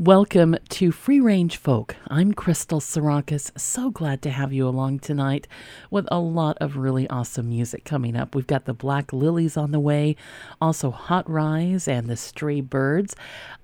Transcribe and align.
Welcome 0.00 0.56
to 0.70 0.90
Free 0.90 1.20
Range 1.20 1.56
Folk. 1.56 1.94
I'm 2.08 2.32
Crystal 2.34 2.80
Sarakas. 2.80 3.56
So 3.56 3.90
glad 3.90 4.22
to 4.22 4.30
have 4.30 4.52
you 4.52 4.66
along 4.66 4.98
tonight 4.98 5.46
with 5.88 6.08
a 6.10 6.18
lot 6.18 6.58
of 6.60 6.76
really 6.76 7.08
awesome 7.08 7.48
music 7.48 7.84
coming 7.84 8.16
up. 8.16 8.34
We've 8.34 8.44
got 8.44 8.64
the 8.64 8.74
Black 8.74 9.12
Lilies 9.12 9.56
on 9.56 9.70
the 9.70 9.78
way, 9.78 10.16
also 10.60 10.90
Hot 10.90 11.30
Rize 11.30 11.86
and 11.86 12.08
the 12.08 12.16
Stray 12.16 12.60
Birds, 12.60 13.14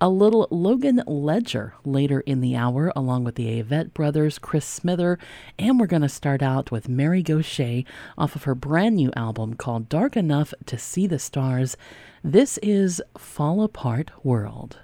a 0.00 0.08
little 0.08 0.46
Logan 0.52 1.02
Ledger 1.04 1.74
later 1.84 2.20
in 2.20 2.40
the 2.40 2.54
hour, 2.54 2.92
along 2.94 3.24
with 3.24 3.34
the 3.34 3.60
Avett 3.60 3.92
Brothers, 3.92 4.38
Chris 4.38 4.64
Smither, 4.64 5.18
and 5.58 5.80
we're 5.80 5.88
going 5.88 6.02
to 6.02 6.08
start 6.08 6.42
out 6.44 6.70
with 6.70 6.88
Mary 6.88 7.24
Gauthier 7.24 7.82
off 8.16 8.36
of 8.36 8.44
her 8.44 8.54
brand 8.54 8.94
new 8.94 9.10
album 9.16 9.54
called 9.54 9.88
Dark 9.88 10.16
Enough 10.16 10.54
to 10.66 10.78
See 10.78 11.08
the 11.08 11.18
Stars. 11.18 11.76
This 12.22 12.56
is 12.58 13.02
Fall 13.18 13.64
Apart 13.64 14.12
World. 14.22 14.78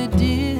Like 0.00 0.12
they 0.12 0.59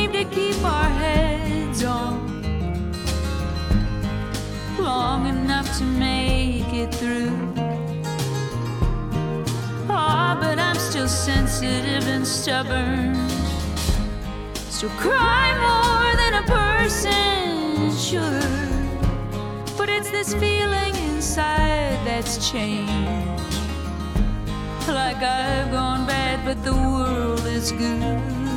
seem 0.00 0.12
to 0.12 0.24
keep 0.34 0.64
our 0.64 0.88
heads 1.02 1.84
on 1.84 2.14
long 4.78 5.26
enough 5.26 5.68
to 5.76 5.84
make 5.84 6.72
it 6.72 6.94
through. 6.94 7.36
Ah, 9.88 10.36
oh, 10.36 10.40
but 10.40 10.58
I'm 10.58 10.76
still 10.76 11.08
sensitive 11.08 12.06
and 12.08 12.26
stubborn. 12.26 13.14
So 14.78 14.88
cry 15.04 15.46
more 15.68 16.10
than 16.20 16.32
a 16.42 16.46
person 16.58 17.92
should. 18.06 18.96
But 19.76 19.88
it's 19.90 20.10
this 20.10 20.32
feeling 20.34 20.94
inside 21.10 21.98
that's 22.06 22.50
changed. 22.50 22.92
Like 24.88 25.22
I've 25.22 25.70
gone 25.70 26.06
bad, 26.06 26.38
but 26.46 26.58
the 26.64 26.74
world 26.74 27.44
is 27.44 27.72
good. 27.72 28.49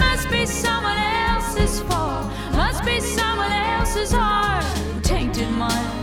Must 0.00 0.30
be 0.30 0.46
someone 0.46 0.98
else's 0.98 1.80
fault. 1.82 2.26
Must 2.52 2.84
be 2.84 3.00
someone 3.00 3.52
else's 3.52 4.12
heart 4.12 4.64
tainted 5.02 5.50
mine. 5.50 5.98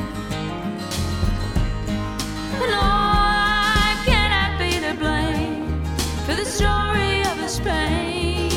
Can 4.05 4.31
I 4.31 4.55
be 4.57 4.71
to 4.85 4.93
blame 5.03 5.83
for 6.25 6.35
the 6.35 6.45
story 6.45 7.21
of 7.21 7.37
his 7.39 7.59
pain? 7.59 8.49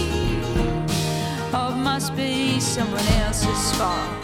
Oh, 1.52 1.70
or 1.70 1.76
must 1.76 2.14
be 2.16 2.60
someone 2.60 3.06
else's 3.24 3.72
fault? 3.76 4.19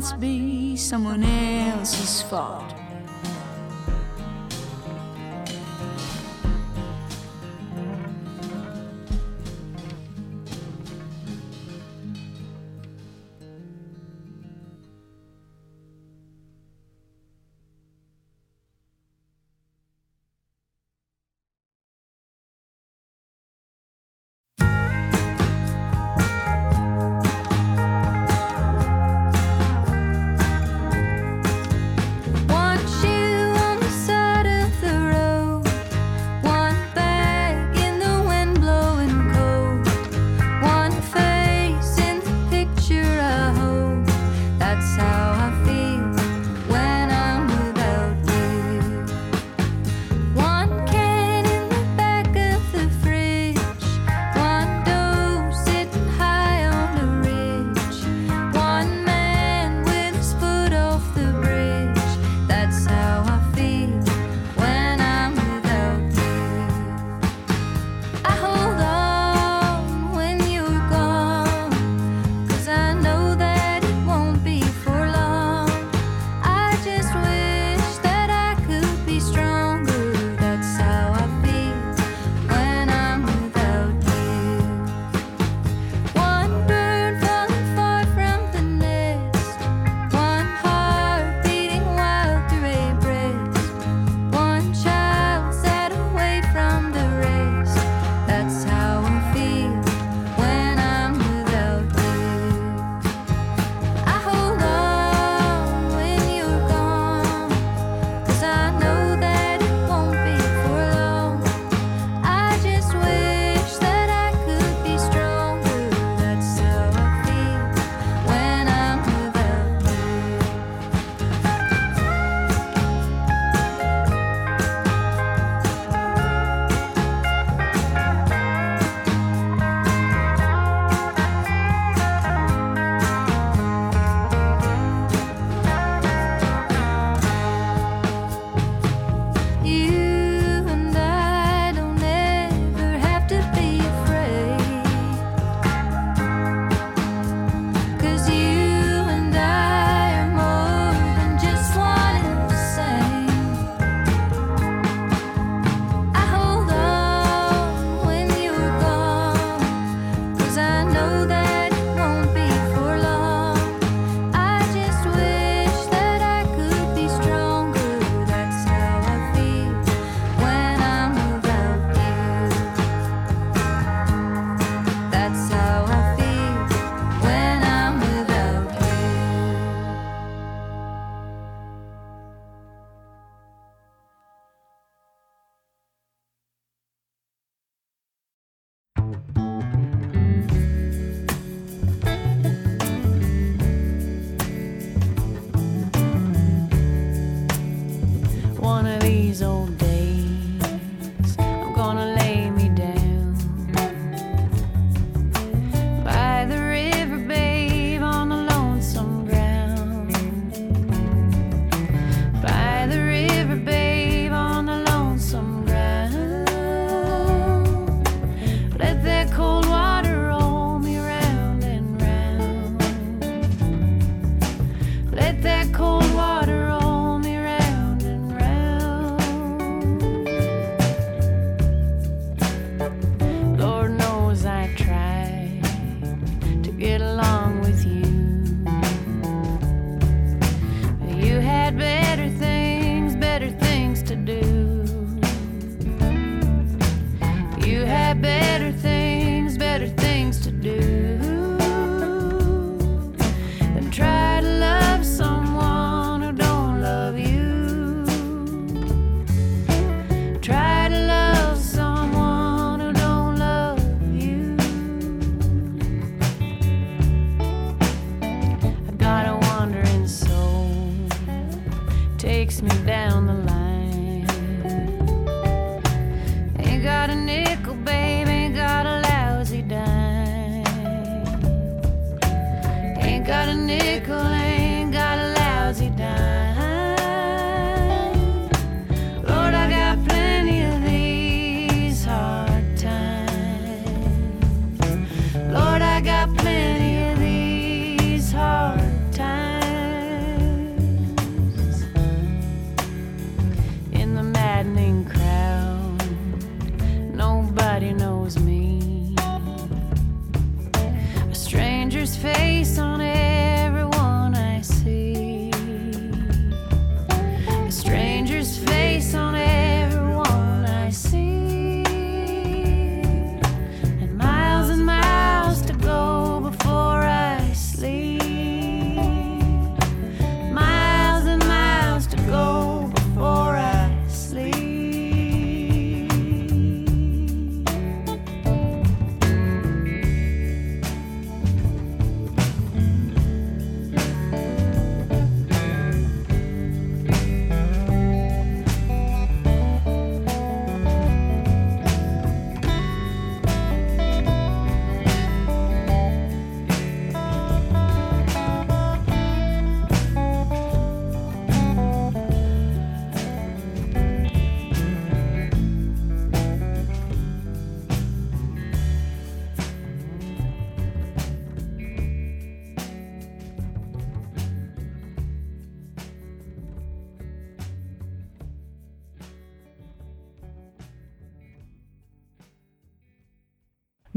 Must 0.00 0.18
be 0.18 0.76
someone 0.76 1.22
else's 1.22 2.22
fault. 2.22 2.69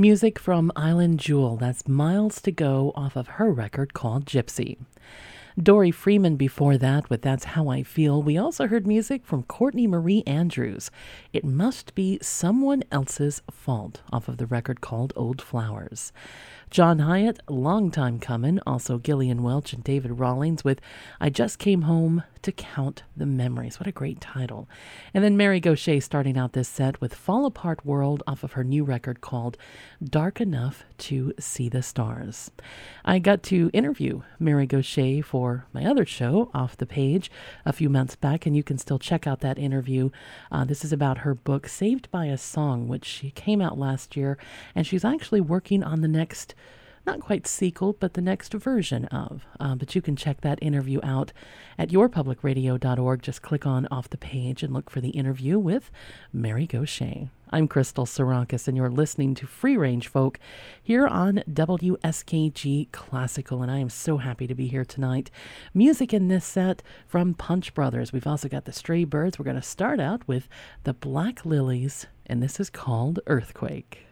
Music 0.03 0.37
from 0.37 0.69
Island 0.75 1.17
Jewel. 1.17 1.55
That's 1.55 1.87
Miles 1.87 2.41
to 2.41 2.51
Go 2.51 2.91
off 2.93 3.15
of 3.15 3.39
her 3.39 3.53
record 3.53 3.93
called 3.93 4.25
Gypsy. 4.25 4.77
Dori 5.57 5.91
Freeman 5.91 6.35
before 6.35 6.77
that 6.77 7.09
with 7.09 7.21
That's 7.21 7.45
How 7.45 7.69
I 7.69 7.83
Feel. 7.83 8.21
We 8.21 8.37
also 8.37 8.67
heard 8.67 8.85
music 8.85 9.25
from 9.25 9.43
Courtney 9.43 9.87
Marie 9.87 10.21
Andrews. 10.27 10.91
It 11.31 11.45
Must 11.45 11.95
Be 11.95 12.19
Someone 12.21 12.83
Else's 12.91 13.41
Fault 13.49 14.01
off 14.11 14.27
of 14.27 14.35
the 14.35 14.45
record 14.45 14.81
called 14.81 15.13
Old 15.15 15.41
Flowers. 15.41 16.11
John 16.73 17.01
Hiatt, 17.01 17.37
long 17.47 17.91
time 17.91 18.17
coming. 18.17 18.59
Also 18.65 18.97
Gillian 18.97 19.43
Welch 19.43 19.73
and 19.73 19.83
David 19.83 20.17
Rawlings 20.17 20.63
with 20.63 20.81
I 21.21 21.29
Just 21.29 21.59
Came 21.59 21.83
Home 21.83 22.23
to 22.41 22.51
Count 22.51 23.03
the 23.15 23.27
Memories. 23.27 23.79
What 23.79 23.85
a 23.85 23.91
great 23.91 24.19
title. 24.19 24.67
And 25.13 25.23
then 25.23 25.37
Mary 25.37 25.59
Gauthier 25.59 26.01
starting 26.01 26.35
out 26.35 26.53
this 26.53 26.67
set 26.67 26.99
with 26.99 27.13
Fall 27.13 27.45
Apart 27.45 27.85
World 27.85 28.23
off 28.25 28.43
of 28.43 28.53
her 28.53 28.63
new 28.63 28.83
record 28.83 29.21
called 29.21 29.55
Dark 30.03 30.41
Enough 30.41 30.83
to 30.97 31.33
See 31.39 31.69
the 31.69 31.83
Stars. 31.83 32.49
I 33.05 33.19
got 33.19 33.43
to 33.43 33.69
interview 33.71 34.23
Mary 34.39 34.65
Gauthier 34.65 35.21
for 35.23 35.67
my 35.73 35.85
other 35.85 36.05
show, 36.05 36.49
Off 36.55 36.75
the 36.75 36.87
Page, 36.87 37.29
a 37.65 37.71
few 37.71 37.87
months 37.87 38.15
back, 38.15 38.45
and 38.47 38.57
you 38.57 38.63
can 38.63 38.79
still 38.79 38.99
check 38.99 39.27
out 39.27 39.41
that 39.41 39.59
interview. 39.59 40.09
Uh, 40.51 40.65
this 40.65 40.83
is 40.83 40.91
about 40.91 41.19
her 41.19 41.35
book, 41.35 41.67
Saved 41.67 42.09
by 42.09 42.25
a 42.25 42.37
Song, 42.37 42.87
which 42.87 43.05
she 43.05 43.29
came 43.29 43.61
out 43.61 43.77
last 43.77 44.17
year, 44.17 44.37
and 44.73 44.87
she's 44.87 45.05
actually 45.05 45.39
working 45.39 45.83
on 45.83 46.01
the 46.01 46.07
next 46.07 46.55
not 47.05 47.19
quite 47.19 47.47
sequel, 47.47 47.93
but 47.93 48.13
the 48.13 48.21
next 48.21 48.53
version 48.53 49.05
of. 49.05 49.45
Uh, 49.59 49.75
but 49.75 49.93
you 49.95 50.01
can 50.01 50.15
check 50.15 50.41
that 50.41 50.59
interview 50.61 50.99
out 51.03 51.33
at 51.77 51.89
yourpublicradio.org. 51.89 53.21
Just 53.21 53.41
click 53.41 53.65
on 53.65 53.87
off 53.91 54.09
the 54.09 54.17
page 54.17 54.63
and 54.63 54.73
look 54.73 54.89
for 54.89 55.01
the 55.01 55.09
interview 55.09 55.59
with 55.59 55.91
Mary 56.31 56.65
Gauthier. 56.65 57.29
I'm 57.51 57.67
Crystal 57.67 58.07
Sarakas, 58.07 58.67
and 58.67 58.75
you're 58.75 58.89
listening 58.89 59.35
to 59.35 59.45
Free 59.45 59.77
Range 59.77 60.07
Folk 60.07 60.39
here 60.81 61.05
on 61.05 61.43
WSKG 61.47 62.91
Classical, 62.91 63.61
and 63.61 63.69
I 63.69 63.77
am 63.77 63.89
so 63.89 64.17
happy 64.17 64.47
to 64.47 64.55
be 64.55 64.67
here 64.67 64.83
tonight. 64.83 65.29
Music 65.71 66.15
in 66.15 66.29
this 66.29 66.45
set 66.45 66.81
from 67.05 67.35
Punch 67.35 67.75
Brothers. 67.75 68.11
We've 68.11 68.25
also 68.25 68.47
got 68.47 68.65
the 68.65 68.71
Stray 68.71 69.03
Birds. 69.03 69.37
We're 69.37 69.45
going 69.45 69.55
to 69.55 69.61
start 69.61 69.99
out 69.99 70.27
with 70.27 70.49
the 70.83 70.95
Black 70.95 71.45
Lilies, 71.45 72.07
and 72.25 72.41
this 72.41 72.59
is 72.59 72.71
called 72.71 73.19
Earthquake. 73.27 74.07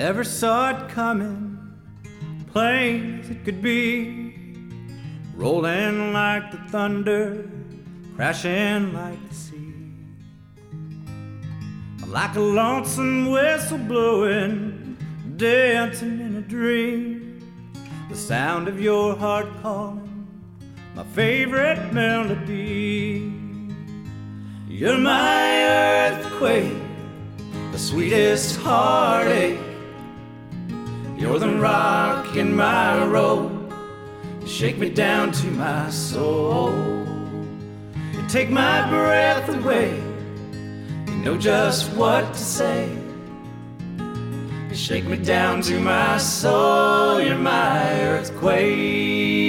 Never 0.00 0.24
saw 0.24 0.70
it 0.70 0.88
coming, 0.88 1.58
plain 2.52 3.20
as 3.20 3.28
it 3.28 3.44
could 3.44 3.60
be. 3.60 4.34
Rolling 5.34 6.14
like 6.14 6.50
the 6.50 6.56
thunder, 6.70 7.46
crashing 8.16 8.94
like 8.94 9.28
the 9.28 9.34
sea. 9.34 9.74
Like 12.06 12.34
a 12.34 12.40
lonesome 12.40 13.30
whistle 13.30 13.76
blowing, 13.76 14.96
dancing 15.36 16.18
in 16.18 16.36
a 16.36 16.40
dream. 16.40 17.38
The 18.08 18.16
sound 18.16 18.68
of 18.68 18.80
your 18.80 19.14
heart 19.14 19.48
calling, 19.60 20.26
my 20.94 21.04
favorite 21.04 21.92
melody. 21.92 23.30
You're 24.66 24.96
my 24.96 25.42
earthquake 26.08 26.80
the 27.72 27.78
sweetest 27.78 28.56
heartache. 28.60 29.69
You're 31.20 31.38
the 31.38 31.54
rock 31.56 32.34
in 32.34 32.56
my 32.56 33.04
road. 33.04 33.70
You 34.40 34.46
shake 34.46 34.78
me 34.78 34.88
down 34.88 35.32
to 35.32 35.46
my 35.48 35.90
soul. 35.90 36.72
You 38.14 38.26
take 38.26 38.48
my 38.48 38.88
breath 38.88 39.46
away. 39.50 40.02
You 41.06 41.16
know 41.16 41.36
just 41.36 41.92
what 41.92 42.32
to 42.32 42.38
say. 42.38 42.88
You 44.70 44.74
shake 44.74 45.04
me 45.04 45.18
down 45.18 45.60
to 45.68 45.78
my 45.78 46.16
soul. 46.16 47.20
You're 47.20 47.36
my 47.36 48.00
earthquake. 48.00 49.42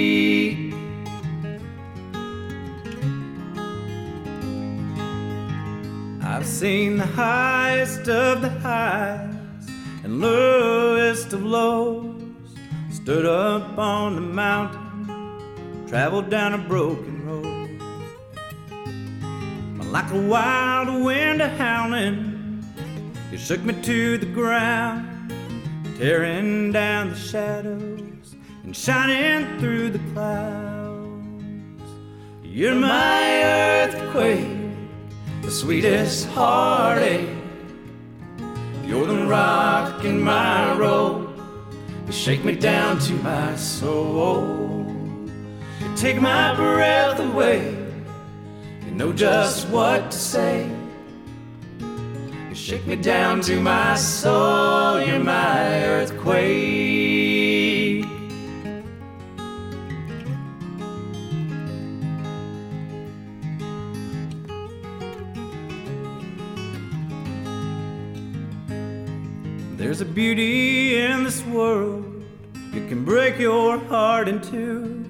I've 6.22 6.44
seen 6.44 6.98
the 6.98 7.06
highest 7.06 8.10
of 8.10 8.42
the 8.42 8.50
highs 8.60 9.31
and 10.12 10.20
lowest 10.20 11.32
of 11.32 11.42
lows. 11.42 12.20
Stood 12.90 13.24
up 13.24 13.78
on 13.78 14.14
the 14.14 14.20
mountain, 14.20 15.86
traveled 15.88 16.28
down 16.28 16.52
a 16.52 16.58
broken 16.58 17.24
road. 17.26 17.80
Like 19.90 20.10
a 20.10 20.20
wild 20.20 21.04
wind 21.04 21.40
a 21.42 21.48
howling, 21.48 22.64
it 23.30 23.38
shook 23.38 23.62
me 23.62 23.74
to 23.82 24.18
the 24.18 24.26
ground, 24.26 25.32
tearing 25.98 26.72
down 26.72 27.10
the 27.10 27.16
shadows 27.16 28.36
and 28.64 28.76
shining 28.76 29.58
through 29.60 29.90
the 29.90 30.00
clouds. 30.12 31.26
You're 32.42 32.74
my 32.74 33.42
earthquake 33.44 34.58
the 35.42 35.50
sweetest 35.50 36.28
heartache. 36.28 37.41
You're 38.92 39.06
the 39.06 39.24
rock 39.24 40.04
in 40.04 40.20
my 40.20 40.76
road. 40.76 41.26
You 42.06 42.12
shake 42.12 42.44
me 42.44 42.54
down 42.54 42.98
to 42.98 43.14
my 43.14 43.56
soul. 43.56 44.84
You 45.80 45.96
take 45.96 46.20
my 46.20 46.54
breath 46.54 47.18
away. 47.18 47.74
You 48.84 48.90
know 48.90 49.10
just 49.14 49.66
what 49.70 50.10
to 50.10 50.18
say. 50.18 50.70
You 51.80 52.54
shake 52.54 52.86
me 52.86 52.96
down 52.96 53.40
to 53.48 53.62
my 53.62 53.94
soul. 53.94 55.00
You're 55.00 55.20
my 55.20 55.84
earthquake. 55.86 57.11
A 70.02 70.04
beauty 70.04 70.96
in 70.96 71.22
this 71.22 71.44
world 71.44 72.24
it 72.74 72.88
can 72.88 73.04
break 73.04 73.38
your 73.38 73.78
heart 73.78 74.26
in 74.26 74.40
two, 74.40 75.04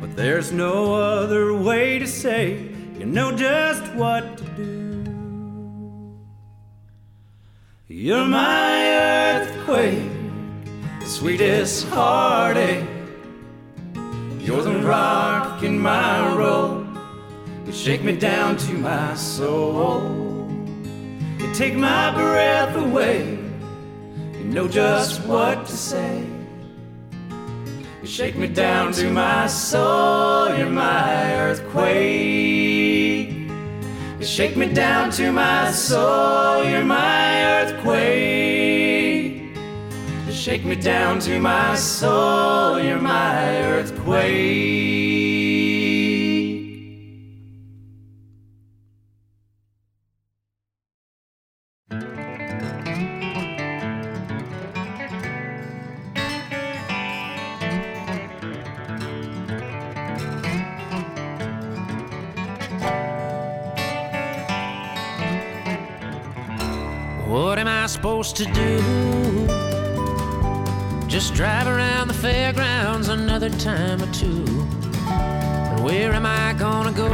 but 0.00 0.14
there's 0.14 0.52
no 0.52 0.94
other 0.94 1.52
way 1.52 1.98
to 1.98 2.06
say 2.06 2.70
You 2.96 3.06
know 3.06 3.34
just 3.34 3.82
what 3.94 4.38
to 4.38 4.44
do. 4.44 6.20
You're 7.88 8.24
my 8.24 9.40
earthquake, 9.40 10.12
the 11.00 11.06
sweetest 11.06 11.88
heartache. 11.88 12.86
You're 14.38 14.62
the 14.62 14.78
rock 14.78 15.64
in 15.64 15.76
my 15.76 16.36
road. 16.36 16.86
You 17.66 17.72
shake 17.72 18.04
me 18.04 18.14
down 18.14 18.58
to 18.58 18.74
my 18.74 19.12
soul. 19.16 20.48
You 21.40 21.52
take 21.52 21.74
my 21.74 22.14
breath 22.14 22.76
away. 22.76 23.39
You 24.40 24.46
know 24.46 24.66
just 24.66 25.22
what 25.26 25.66
to 25.66 25.72
say. 25.76 26.24
You 28.00 28.06
shake 28.06 28.36
me 28.36 28.46
down 28.46 28.90
to 28.94 29.10
my 29.10 29.46
soul. 29.46 30.56
You're 30.56 30.70
my 30.70 31.34
earthquake. 31.36 33.28
You 34.18 34.24
shake 34.24 34.56
me 34.56 34.72
down 34.72 35.10
to 35.12 35.30
my 35.30 35.70
soul. 35.72 36.64
You're 36.64 36.84
my 36.84 37.64
earthquake. 37.64 39.54
You 40.26 40.32
shake 40.32 40.64
me 40.64 40.76
down 40.76 41.18
to 41.20 41.38
my 41.38 41.76
soul. 41.76 42.80
You're 42.80 42.98
my 42.98 43.60
earthquake. 43.62 45.39
Supposed 68.00 68.34
to 68.34 68.46
do? 68.46 68.80
Just 71.06 71.34
drive 71.34 71.66
around 71.66 72.08
the 72.08 72.14
fairgrounds 72.14 73.08
another 73.08 73.50
time 73.50 74.02
or 74.02 74.10
two. 74.10 74.42
And 75.06 75.84
where 75.84 76.14
am 76.14 76.24
I 76.24 76.54
gonna 76.54 76.92
go? 76.92 77.10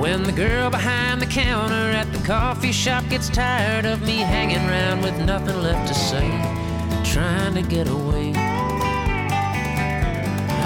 When 0.00 0.22
the 0.22 0.32
girl 0.32 0.70
behind 0.70 1.20
the 1.20 1.26
counter 1.26 1.90
at 2.00 2.10
the 2.14 2.26
coffee 2.26 2.72
shop 2.72 3.04
gets 3.10 3.28
tired 3.28 3.84
of 3.84 4.00
me 4.00 4.16
hanging 4.16 4.64
around 4.70 5.02
with 5.02 5.18
nothing 5.26 5.60
left 5.60 5.86
to 5.88 5.94
say, 5.94 6.26
trying 7.04 7.52
to 7.56 7.62
get 7.62 7.88
away. 7.88 8.32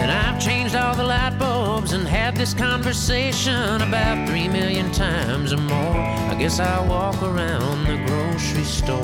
And 0.00 0.10
I've 0.10 0.40
changed 0.40 0.61
all 0.74 0.94
the 0.94 1.02
light 1.02 1.38
bulbs 1.38 1.92
and 1.92 2.06
had 2.06 2.36
this 2.36 2.54
conversation 2.54 3.82
about 3.82 4.28
three 4.28 4.48
million 4.48 4.90
times 4.92 5.52
or 5.52 5.58
more. 5.58 5.96
I 6.30 6.36
guess 6.38 6.60
I'll 6.60 6.86
walk 6.88 7.22
around 7.22 7.84
the 7.84 7.96
grocery 8.06 8.64
store 8.64 8.98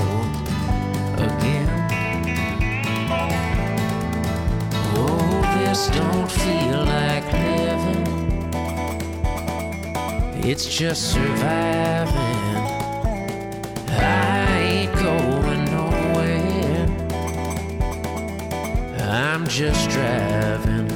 again. 1.16 1.68
Oh, 4.94 5.40
this 5.58 5.88
don't 5.88 6.30
feel 6.30 6.84
like 6.84 7.24
living. 7.32 8.06
It's 10.44 10.66
just 10.66 11.12
surviving. 11.12 12.14
I 13.90 14.58
ain't 14.60 14.94
going 14.94 15.64
nowhere. 15.66 16.88
I'm 19.00 19.46
just 19.46 19.90
driving. 19.90 20.87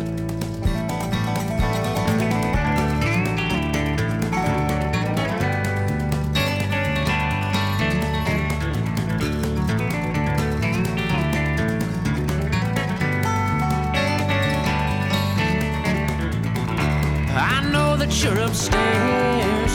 That 18.02 18.24
you're 18.24 18.40
upstairs. 18.40 19.72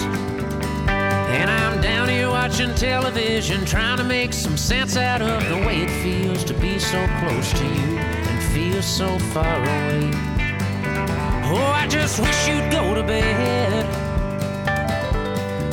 And 1.30 1.50
I'm 1.50 1.82
down 1.82 2.10
here 2.10 2.30
watching 2.30 2.76
television, 2.76 3.64
trying 3.64 3.98
to 4.00 4.04
make 4.04 4.34
some 4.34 4.58
sense 4.58 4.98
out 4.98 5.22
of 5.22 5.48
the 5.48 5.56
way 5.66 5.84
it 5.84 6.04
feels 6.04 6.44
to 6.44 6.54
be 6.56 6.78
so 6.78 7.08
close 7.20 7.54
to 7.54 7.64
you 7.64 7.98
and 7.98 8.54
feel 8.54 8.82
so 8.82 9.18
far 9.32 9.62
away. 9.62 10.12
Oh, 11.50 11.72
I 11.74 11.88
just 11.88 12.20
wish 12.20 12.48
you'd 12.50 12.70
go 12.70 12.94
to 12.96 13.04
bed 13.04 13.86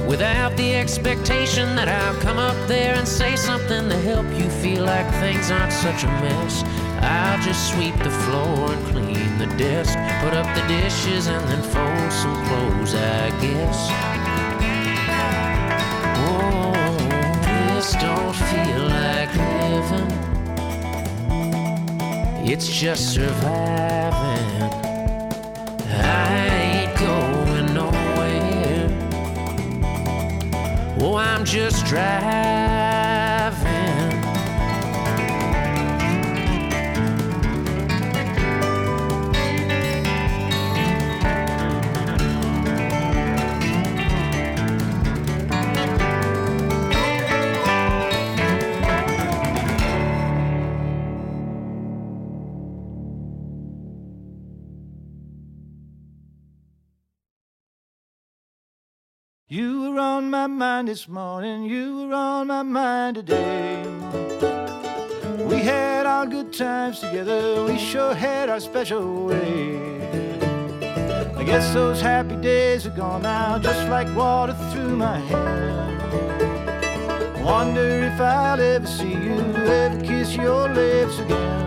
without 0.07 0.57
the 0.57 0.77
expectation 0.77 1.75
that 1.75 1.89
I'll 1.89 2.21
come 2.21 2.39
up 2.39 2.69
there 2.69 2.95
and 2.95 3.09
say 3.09 3.35
something 3.35 3.89
to 3.89 3.97
help 3.97 4.27
you 4.39 4.49
feel 4.49 4.85
like 4.85 5.11
things 5.15 5.51
aren't 5.51 5.73
such 5.73 6.05
a 6.05 6.09
mess. 6.23 6.63
I'll 7.05 7.39
just 7.43 7.71
sweep 7.73 7.97
the 7.99 8.11
floor 8.11 8.73
and 8.73 8.87
clean 8.87 9.39
the 9.39 9.47
desk, 9.59 9.99
put 10.23 10.33
up 10.33 10.47
the 10.57 10.63
dishes, 10.67 11.27
and 11.27 11.47
then 11.49 11.63
fold 11.63 12.13
some 12.13 12.35
clothes, 12.47 12.95
I 12.95 13.31
guess. 13.43 13.91
Oh, 16.27 16.73
this 17.75 17.93
don't 17.93 18.35
feel 18.35 18.83
like 18.89 19.35
living. 19.37 20.11
It's 22.51 22.69
just 22.69 23.13
surviving. 23.13 24.63
I 25.91 26.49
ain't 26.65 26.95
going 26.99 27.75
nowhere. 27.75 28.89
Oh, 31.01 31.17
I'm 31.17 31.45
just 31.45 31.85
driving. 31.85 32.05
Were 59.95 60.01
on 60.01 60.29
my 60.29 60.49
mind 60.49 60.89
this 60.89 61.07
morning, 61.07 61.63
you 61.63 62.09
were 62.09 62.15
on 62.15 62.49
my 62.49 62.63
mind 62.65 63.15
today. 63.15 63.85
We 65.49 65.59
had 65.59 66.05
our 66.05 66.27
good 66.27 66.53
times 66.53 66.99
together, 66.99 67.65
we 67.65 67.79
sure 67.79 68.13
had 68.13 68.49
our 68.49 68.59
special 68.59 69.27
way. 69.27 69.77
I 71.37 71.45
guess 71.45 71.73
those 71.73 72.01
happy 72.01 72.35
days 72.37 72.87
are 72.89 72.97
gone 72.97 73.23
now, 73.23 73.59
just 73.61 73.89
like 73.89 74.09
water 74.17 74.57
through 74.73 74.97
my 74.97 75.19
hand. 75.19 76.03
Wonder 77.45 78.11
if 78.13 78.21
I'll 78.21 78.61
ever 78.61 78.87
see 78.87 79.13
you, 79.13 79.39
ever 79.39 80.01
kiss 80.03 80.35
your 80.35 80.69
lips 80.71 81.21
again. 81.21 81.64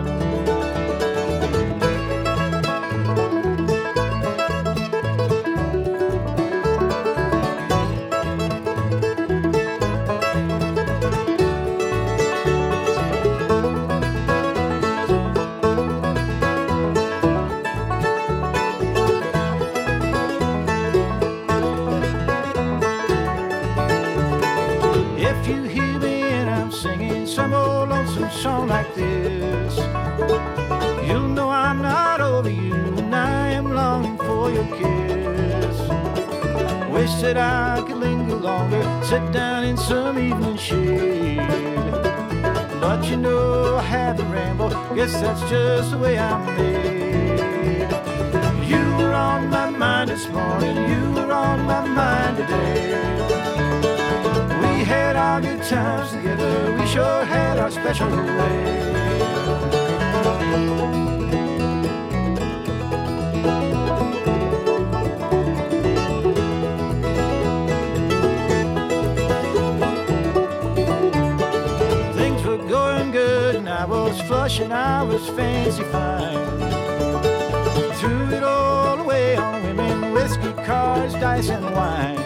I 37.36 37.82
could 37.86 37.98
linger 37.98 38.36
longer, 38.36 38.82
sit 39.04 39.32
down 39.32 39.64
in 39.64 39.76
some 39.76 40.18
evening 40.18 40.56
shade. 40.56 41.36
But 42.80 43.04
you 43.10 43.16
know 43.16 43.76
I 43.76 43.82
had 43.82 44.16
to 44.16 44.24
ramble, 44.24 44.70
guess 44.94 45.20
that's 45.20 45.42
just 45.50 45.90
the 45.90 45.98
way 45.98 46.18
I'm 46.18 46.46
made. 46.56 47.90
You 48.66 48.82
were 48.96 49.12
on 49.12 49.48
my 49.50 49.68
mind 49.70 50.10
this 50.10 50.26
morning, 50.28 50.76
you 50.90 51.12
were 51.12 51.32
on 51.32 51.66
my 51.66 51.86
mind 51.86 52.36
today. 52.38 52.94
We 54.62 54.84
had 54.84 55.16
our 55.16 55.40
good 55.40 55.62
times 55.62 56.12
together. 56.12 56.76
We 56.78 56.86
sure 56.86 57.24
had 57.24 57.58
our 57.58 57.70
special 57.70 58.08
way. 58.10 58.87
was 74.18 74.26
flush 74.26 74.60
and 74.60 74.72
I 74.72 75.02
was 75.02 75.28
fancy 75.30 75.82
fine. 75.84 76.46
Threw 77.94 78.36
it 78.36 78.42
all 78.42 79.00
away 79.00 79.36
on 79.36 79.62
women, 79.64 80.12
whiskey, 80.12 80.52
cars, 80.64 81.12
dice, 81.14 81.48
and 81.48 81.64
wine. 81.64 82.18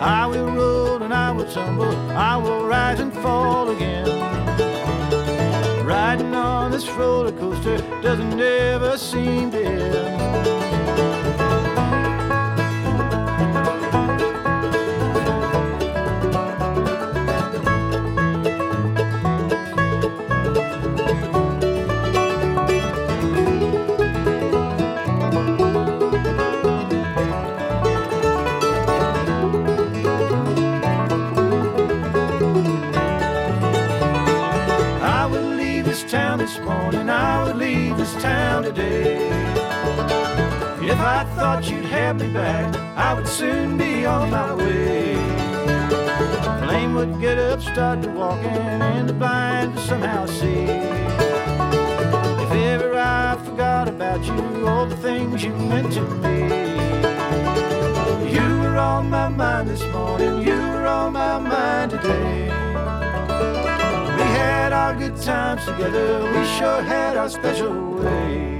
I 0.00 0.26
will 0.26 0.50
roll 0.50 1.02
and 1.02 1.12
I 1.14 1.32
will 1.32 1.50
tumble, 1.50 1.96
I 2.10 2.36
will 2.36 2.66
rise 2.66 3.00
and 3.00 3.12
fall 3.12 3.70
again. 3.70 4.06
Riding 5.84 6.34
on 6.34 6.70
this 6.70 6.88
roller 6.90 7.32
coaster 7.32 7.78
doesn't 8.02 8.40
ever 8.40 8.96
seem 8.98 9.50
to 9.52 9.64
end. 9.64 11.07
town 38.20 38.64
today. 38.64 39.28
If 40.82 40.98
I 40.98 41.24
thought 41.36 41.70
you'd 41.70 41.84
have 41.84 42.20
me 42.20 42.32
back, 42.32 42.74
I 42.96 43.14
would 43.14 43.28
soon 43.28 43.78
be 43.78 44.04
on 44.04 44.30
my 44.30 44.54
way. 44.54 45.14
The 45.14 46.94
would 46.94 47.20
get 47.20 47.38
up, 47.38 47.60
start 47.60 48.02
to 48.02 48.10
walking, 48.10 48.48
and 48.48 49.08
the 49.08 49.12
blind 49.12 49.74
would 49.74 49.84
somehow 49.84 50.26
see. 50.26 50.64
If 52.44 52.50
ever 52.50 52.98
I 52.98 53.38
forgot 53.44 53.88
about 53.88 54.24
you, 54.24 54.66
all 54.66 54.86
the 54.86 54.96
things 54.96 55.44
you 55.44 55.52
meant 55.52 55.92
to 55.92 56.02
me. 56.02 56.38
You 58.32 58.60
were 58.60 58.78
on 58.78 59.10
my 59.10 59.28
mind 59.28 59.68
this 59.68 59.84
morning, 59.92 60.42
you 60.42 60.56
were 60.56 60.86
on 60.86 61.12
my 61.12 61.38
mind 61.38 61.92
today 61.92 62.67
had 64.48 64.72
our 64.72 64.94
good 64.94 65.16
times 65.16 65.64
together. 65.64 66.20
We 66.24 66.42
sure 66.56 66.82
had 66.82 67.16
our 67.16 67.28
special 67.28 67.72
ways. 67.96 68.57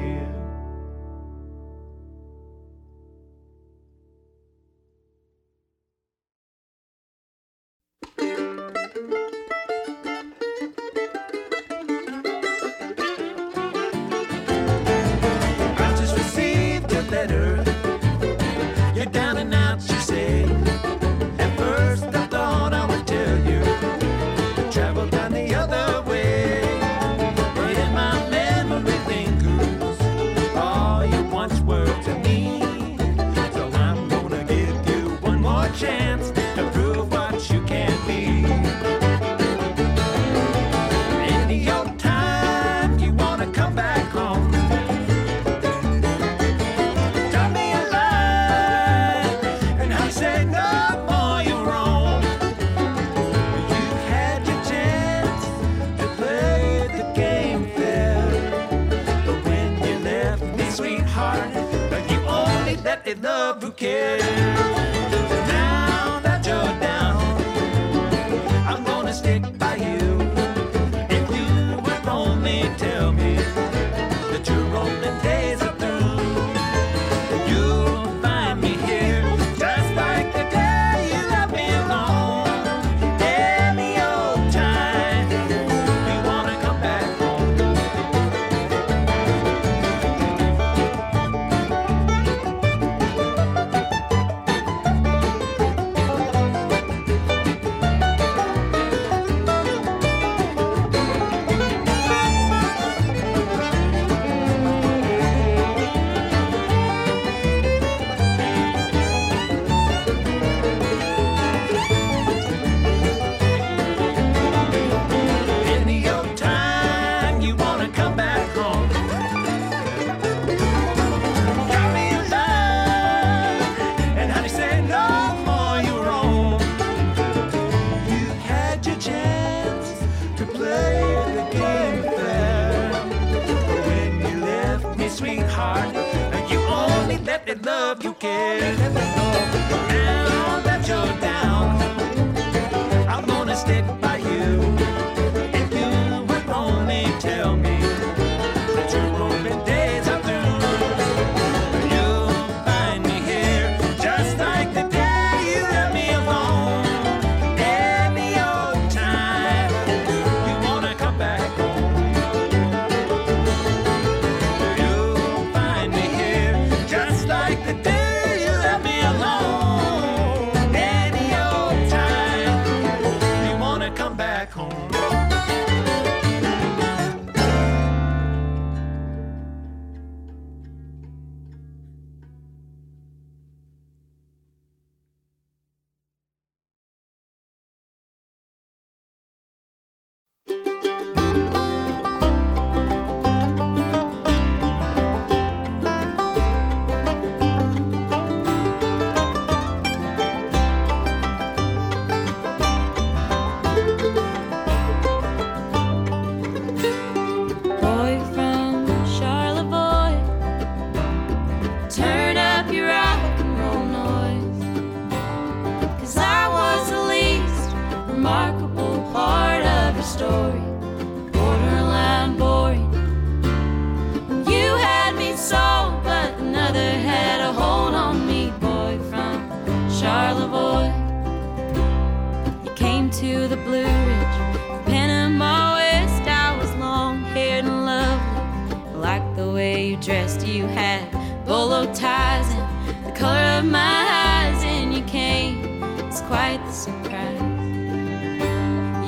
You. 240.37 240.53
You 240.59 240.67
had 240.67 241.11
bolo 241.47 241.87
ties 241.95 242.47
and 242.53 243.07
the 243.07 243.13
color 243.13 243.59
of 243.59 243.65
my 243.65 243.79
eyes, 243.79 244.63
and 244.65 244.95
you 244.95 245.03
came. 245.05 245.83
It's 246.01 246.21
quite 246.23 246.59
the 246.67 246.73
surprise. 246.73 247.41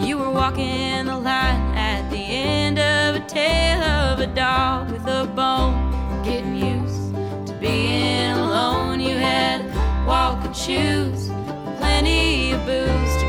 You 0.07 0.17
were 0.19 0.31
walking 0.31 1.07
the 1.07 1.19
line 1.19 1.77
at 1.77 2.09
the 2.11 2.17
end 2.17 2.79
of 2.79 3.17
a 3.17 3.27
tail 3.27 3.83
of 3.83 4.21
a 4.21 4.27
dog 4.29 4.91
with 4.93 5.07
a 5.07 5.27
bone, 5.27 5.93
getting 6.25 6.57
used 6.57 7.15
to 7.49 7.55
being 7.61 8.33
alone. 8.33 9.01
You 9.01 9.17
had 9.17 9.61
walking 10.07 10.55
shoes, 10.55 11.29
plenty 11.79 12.53
of 12.53 12.65
booze 12.65 13.20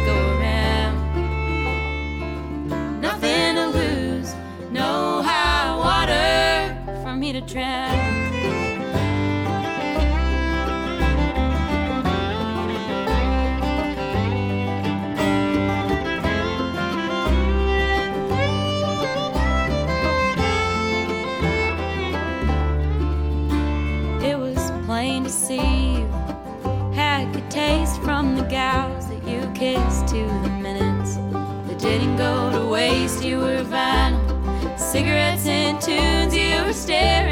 It 24.24 24.38
was 24.38 24.72
plain 24.86 25.24
to 25.24 25.30
see 25.30 25.56
you 25.56 26.06
had 26.94 27.34
good 27.34 27.50
taste 27.50 28.00
from 28.02 28.36
the 28.36 28.44
gals 28.44 29.08
that 29.08 29.24
you 29.28 29.42
kissed 29.54 30.08
to 30.10 30.24
the 30.44 30.50
minutes 30.62 31.16
that 31.68 31.80
didn't 31.80 32.18
go 32.18 32.52
to 32.52 32.70
waste. 32.70 33.24
You 33.24 33.40
were 33.40 33.64
vinyl, 33.64 34.80
cigarettes 34.80 35.48
and 35.48 35.82
tunes. 35.82 36.36
You 36.36 36.64
were 36.64 36.74
staring 36.74 37.31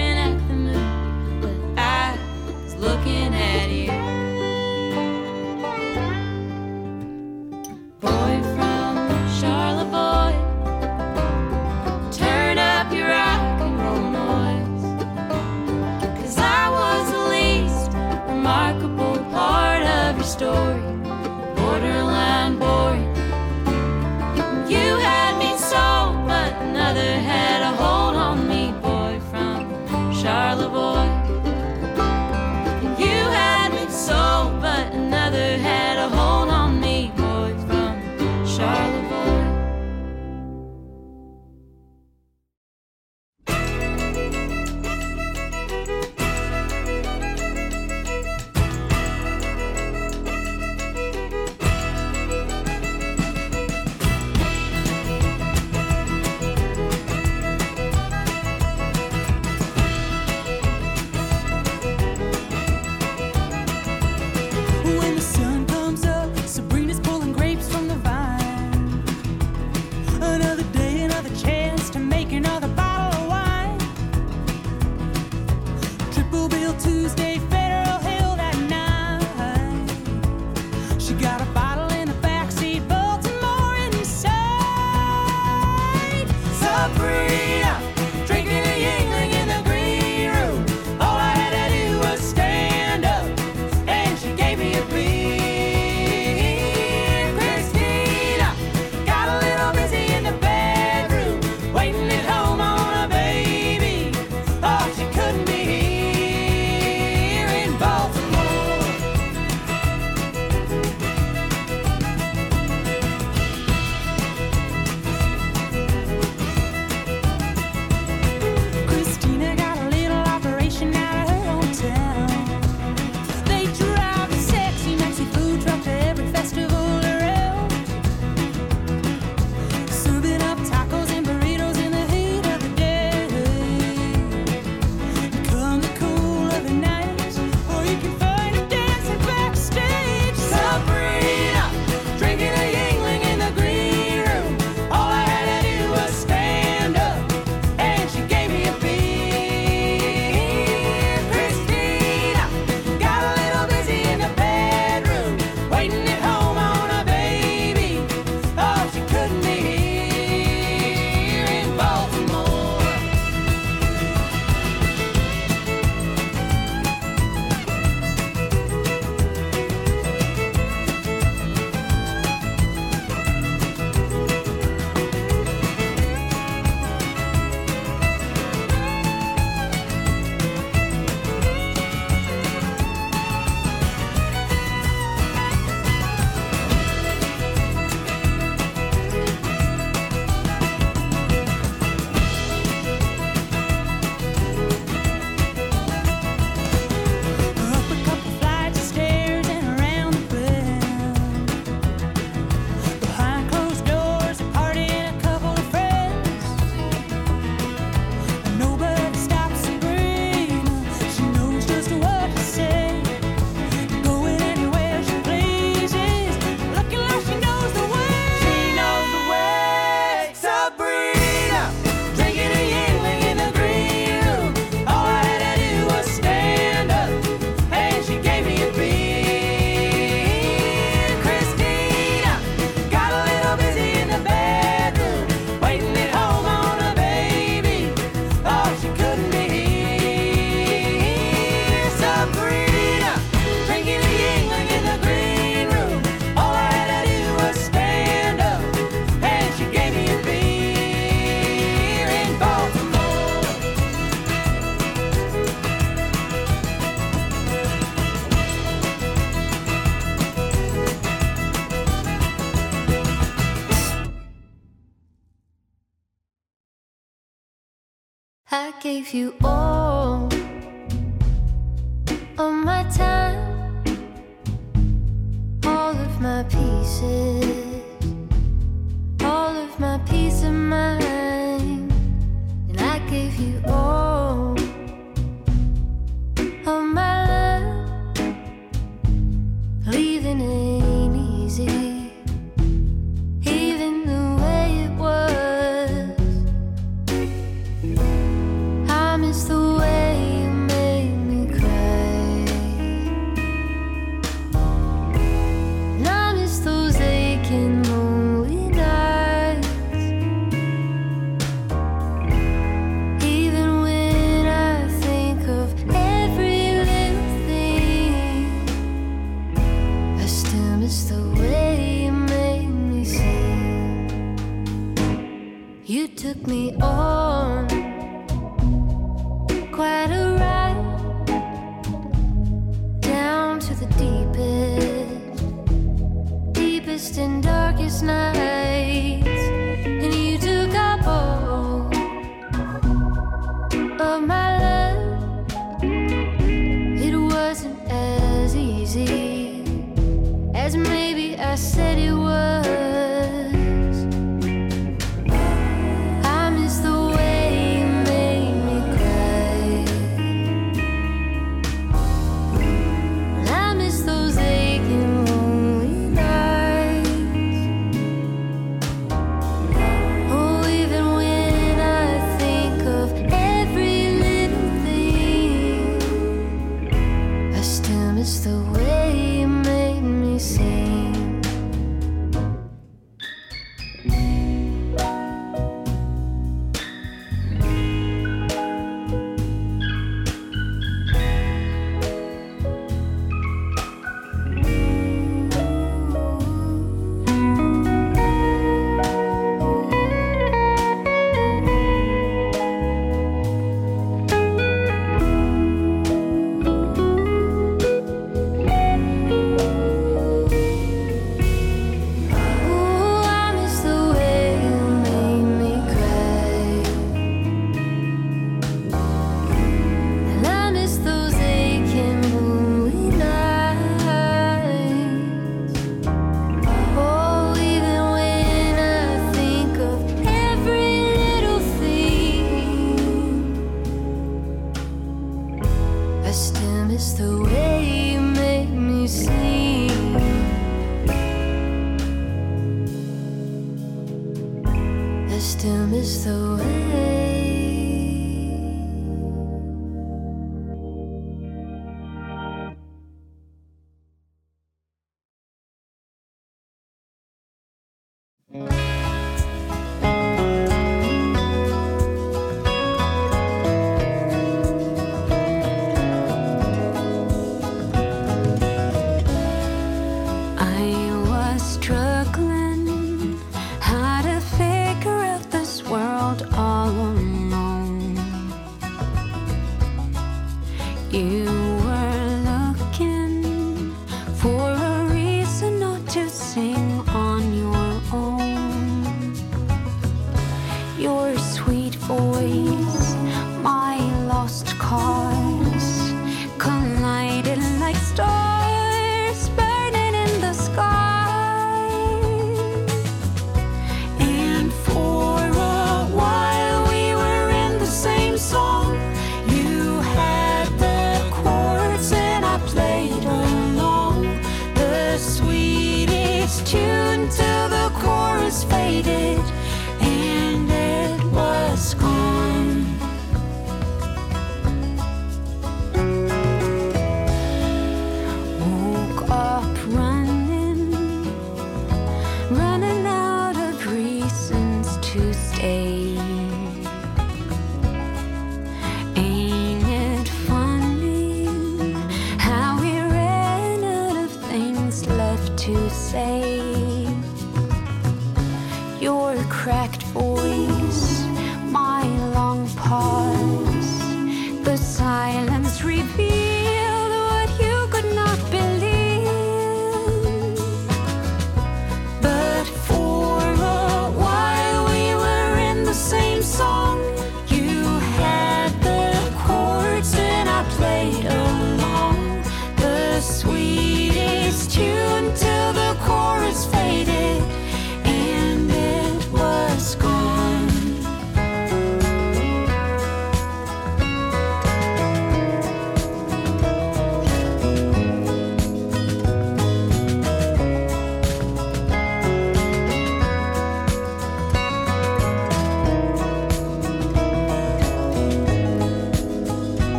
gave 268.89 269.13
you 269.13 269.48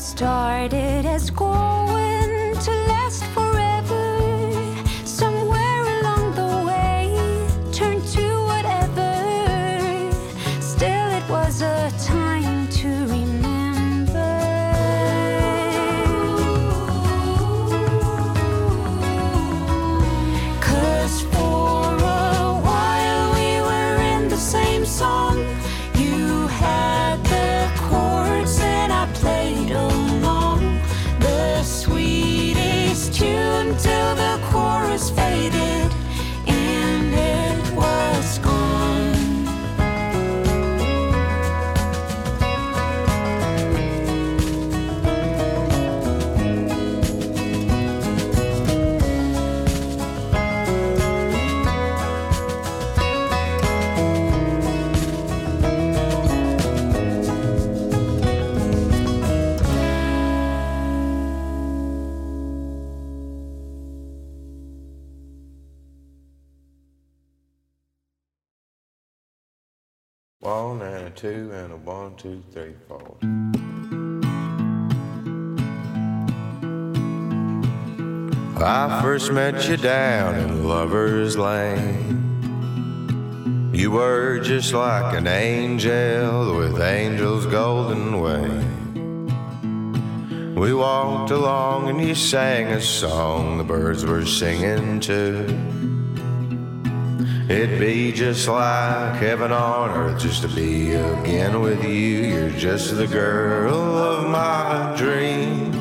started 0.00 1.04
as 1.04 1.28
going 1.30 2.54
to 2.56 2.70
last 2.86 3.24
two 71.22 71.50
and 71.52 71.72
a 71.72 71.76
one, 71.76 72.16
two, 72.16 72.42
three, 72.50 72.74
four. 72.88 73.16
I 78.60 79.00
first 79.00 79.30
met 79.30 79.68
you 79.68 79.76
down 79.76 80.34
in 80.34 80.64
Lover's 80.64 81.38
Lane. 81.38 82.18
You 83.72 83.92
were 83.92 84.40
just 84.40 84.74
like 84.74 85.16
an 85.16 85.28
angel 85.28 86.56
with 86.56 86.80
angel's 86.80 87.46
golden 87.46 88.20
wing. 88.20 88.66
We 90.56 90.74
walked 90.74 91.30
along 91.30 91.88
and 91.88 92.00
you 92.00 92.16
sang 92.16 92.66
a 92.72 92.80
song 92.80 93.58
the 93.58 93.64
birds 93.64 94.04
were 94.04 94.26
singing 94.26 94.98
too. 94.98 95.91
It'd 97.52 97.78
be 97.78 98.12
just 98.12 98.48
like 98.48 99.16
heaven 99.16 99.52
on 99.52 99.90
earth 99.90 100.22
just 100.22 100.40
to 100.40 100.48
be 100.48 100.94
again 100.94 101.60
with 101.60 101.84
you. 101.84 102.24
You're 102.24 102.48
just 102.48 102.96
the 102.96 103.06
girl 103.06 103.74
of 103.74 104.30
my 104.30 104.94
dreams. 104.96 105.76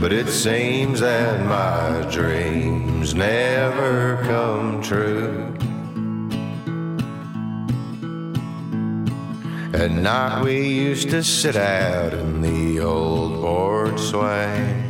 But 0.00 0.12
it 0.12 0.28
seems 0.28 1.00
that 1.00 1.44
my 1.44 2.08
dreams 2.08 3.16
never 3.16 4.22
come 4.22 4.80
true. 4.80 5.56
At 9.74 9.90
night 9.90 10.44
we 10.44 10.68
used 10.68 11.10
to 11.10 11.24
sit 11.24 11.56
out 11.56 12.14
in 12.14 12.42
the 12.42 12.78
old 12.78 13.42
board 13.42 13.98
swing. 13.98 14.83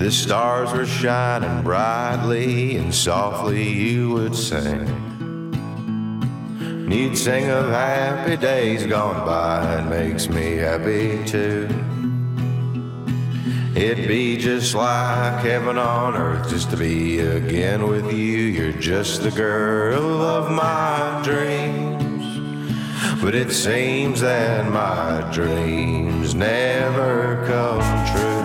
The 0.00 0.10
stars 0.10 0.72
were 0.72 0.86
shining 0.86 1.62
brightly, 1.62 2.78
and 2.78 2.94
softly 2.94 3.68
you 3.68 4.08
would 4.12 4.34
sing. 4.34 4.88
And 6.58 6.90
You'd 6.90 7.18
sing 7.18 7.50
of 7.50 7.66
happy 7.66 8.38
days 8.38 8.86
gone 8.86 9.26
by, 9.26 9.78
it 9.78 9.90
makes 9.90 10.30
me 10.30 10.56
happy 10.56 11.22
too. 11.26 11.68
It'd 13.76 14.08
be 14.08 14.38
just 14.38 14.74
like 14.74 15.44
heaven 15.44 15.76
on 15.76 16.16
earth 16.16 16.48
just 16.48 16.70
to 16.70 16.78
be 16.78 17.18
again 17.18 17.86
with 17.86 18.10
you. 18.10 18.38
You're 18.38 18.72
just 18.72 19.22
the 19.22 19.30
girl 19.30 20.22
of 20.22 20.50
my 20.50 21.20
dreams. 21.22 22.24
But 23.22 23.34
it 23.34 23.52
seems 23.52 24.22
that 24.22 24.72
my 24.72 25.30
dreams 25.30 26.34
never 26.34 27.44
come 27.46 28.06
true. 28.06 28.39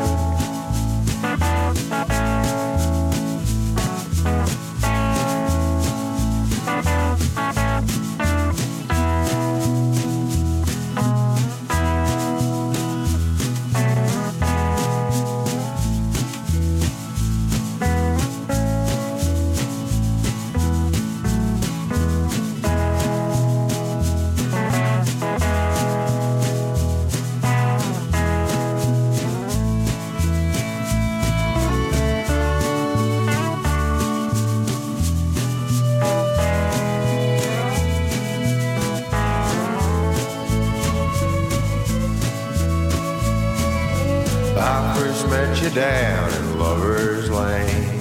You 45.65 45.71
down 45.71 46.31
in 46.33 46.59
Lover's 46.59 47.29
Lane. 47.29 47.99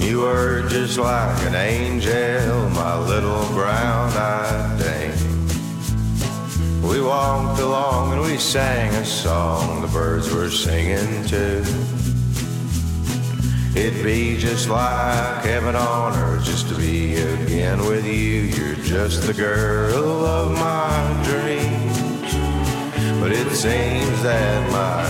You 0.00 0.20
were 0.20 0.66
just 0.68 0.96
like 0.98 1.38
an 1.46 1.54
angel, 1.54 2.70
my 2.70 2.98
little 2.98 3.44
brown-eyed 3.48 4.78
dame. 4.78 5.12
We 6.82 7.02
walked 7.02 7.60
along 7.60 8.12
and 8.12 8.22
we 8.22 8.38
sang 8.38 8.94
a 8.94 9.04
song 9.04 9.82
the 9.82 9.88
birds 9.88 10.32
were 10.32 10.50
singing 10.50 11.26
too. 11.26 11.62
It'd 13.78 14.02
be 14.02 14.38
just 14.38 14.68
like 14.70 15.44
heaven 15.44 15.76
on 15.76 16.16
earth 16.16 16.44
just 16.44 16.68
to 16.68 16.74
be 16.74 17.16
again 17.16 17.84
with 17.86 18.06
you. 18.06 18.42
You're 18.56 18.76
just 18.76 19.26
the 19.26 19.34
girl 19.34 20.24
of 20.24 20.52
my 20.52 21.22
dreams. 21.24 22.02
But 23.20 23.32
it 23.32 23.50
seems 23.50 24.22
that 24.22 24.70
my 24.72 25.01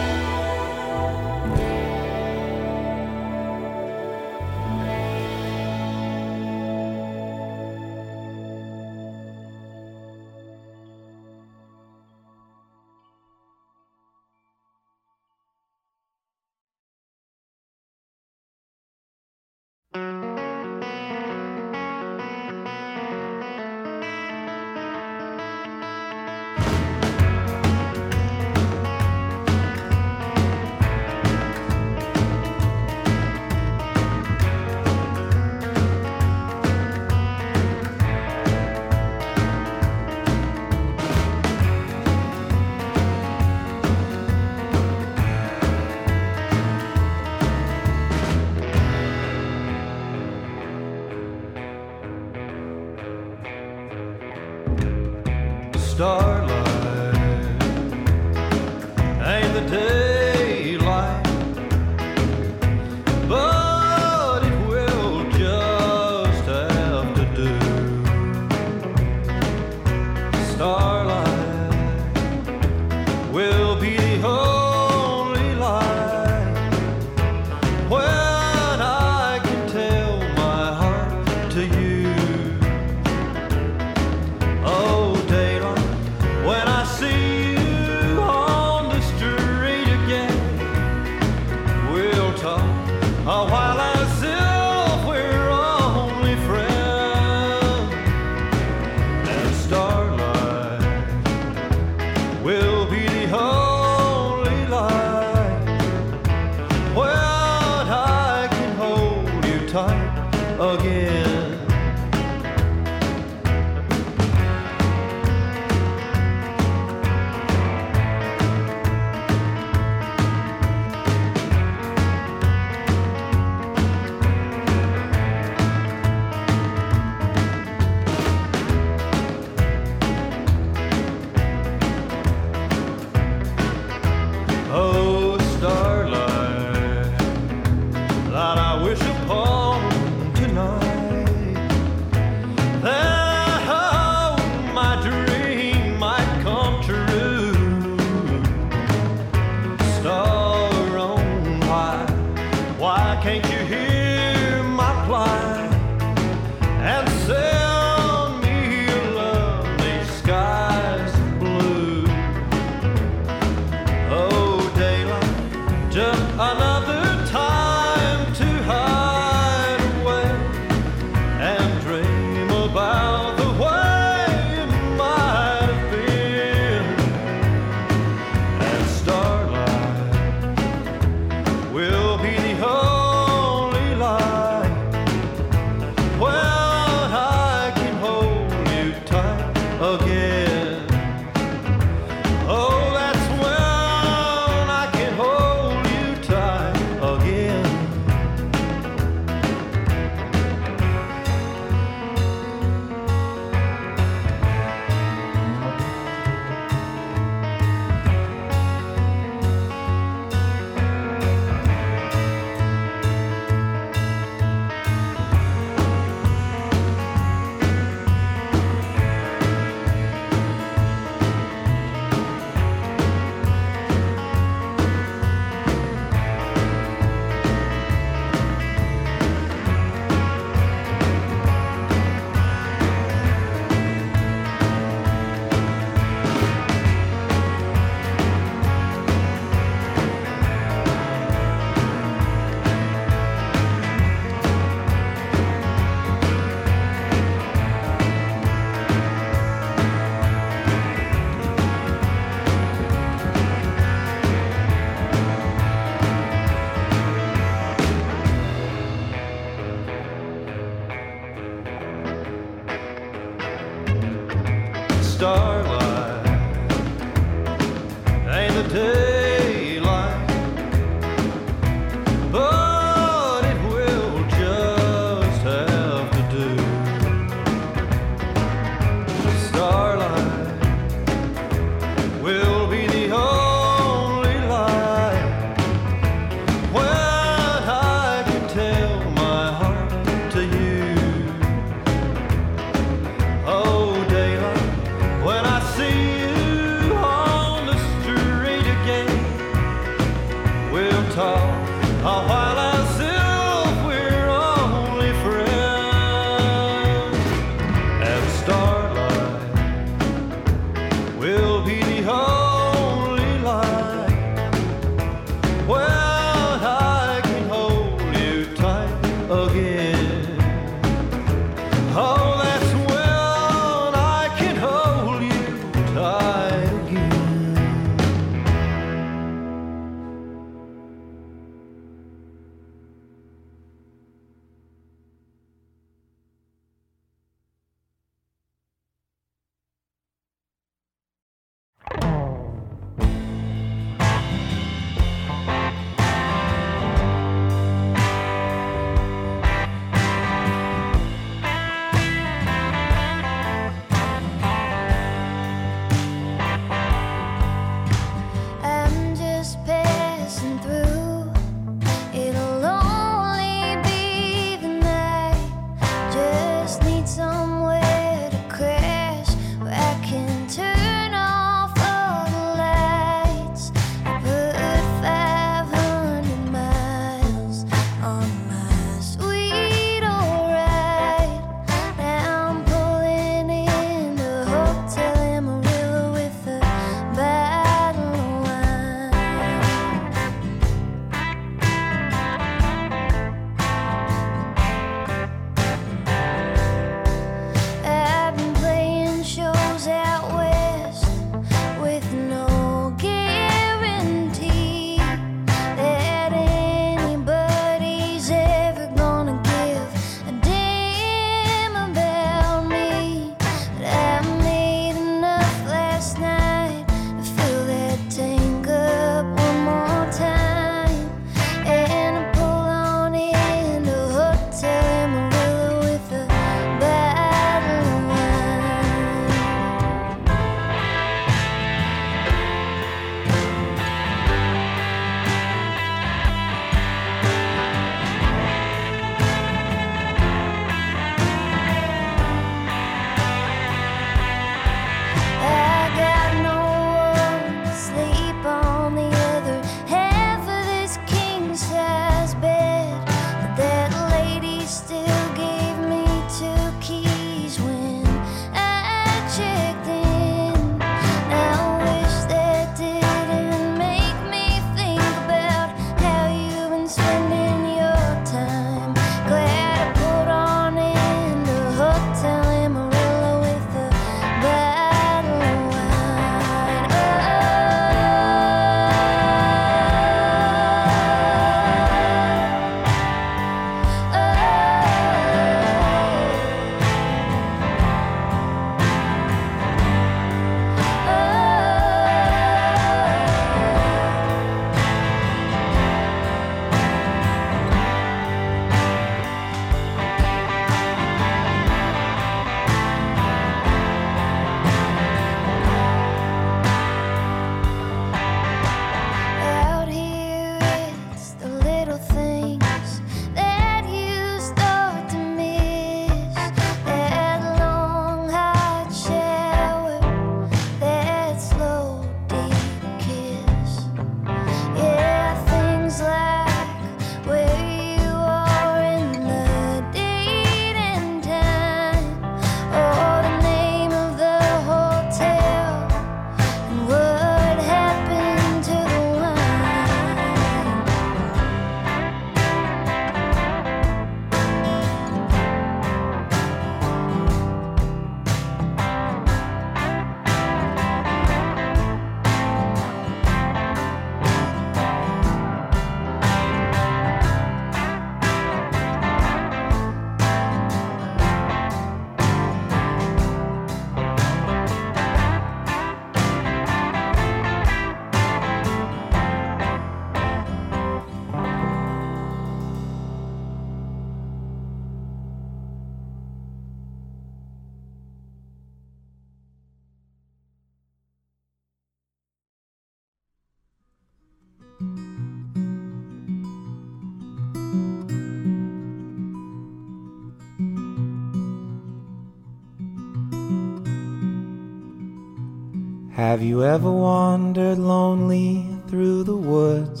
Have 596.32 596.42
you 596.42 596.64
ever 596.64 596.90
wandered 596.90 597.76
lonely 597.76 598.66
through 598.88 599.24
the 599.24 599.36
woods? 599.36 600.00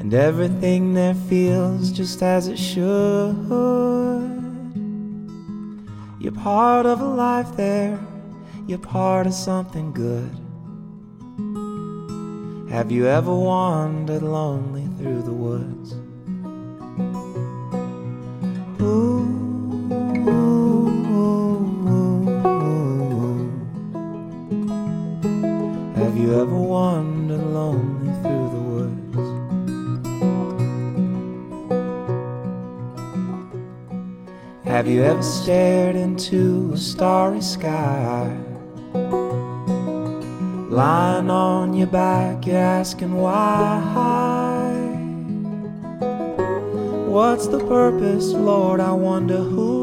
And 0.00 0.12
everything 0.12 0.94
there 0.94 1.14
feels 1.14 1.92
just 1.92 2.20
as 2.20 2.48
it 2.48 2.58
should. 2.58 3.36
You're 6.18 6.32
part 6.32 6.86
of 6.86 7.00
a 7.02 7.06
life 7.06 7.56
there, 7.56 8.00
you're 8.66 8.78
part 8.78 9.28
of 9.28 9.32
something 9.32 9.92
good. 9.92 10.32
Have 12.72 12.90
you 12.90 13.06
ever 13.06 13.32
wandered 13.32 14.24
lonely 14.24 14.73
you 26.34 26.40
ever 26.40 26.56
wandered 26.56 27.38
lonely 27.38 28.12
through 28.22 28.48
the 28.54 28.62
woods? 28.72 29.18
Have 34.64 34.88
you 34.88 35.04
ever 35.04 35.22
stared 35.22 35.94
into 35.94 36.72
a 36.74 36.76
starry 36.76 37.40
sky? 37.40 38.36
Lying 40.70 41.30
on 41.30 41.72
your 41.72 41.86
back, 41.86 42.46
you're 42.46 42.56
asking 42.56 43.14
why. 43.14 43.78
What's 47.06 47.46
the 47.46 47.60
purpose, 47.60 48.32
Lord? 48.32 48.80
I 48.80 48.90
wonder 48.90 49.36
who 49.36 49.73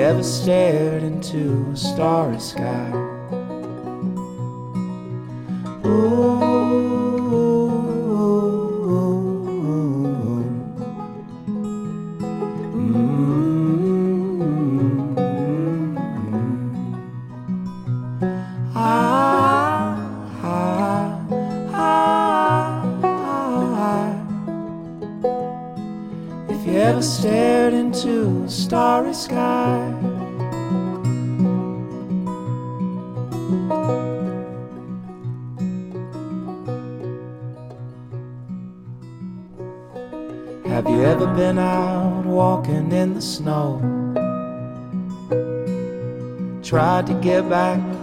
Ever 0.00 0.22
stared 0.22 1.02
into 1.02 1.70
a 1.72 1.76
starry 1.76 2.38
sky. 2.38 2.92
Ooh. 5.84 6.37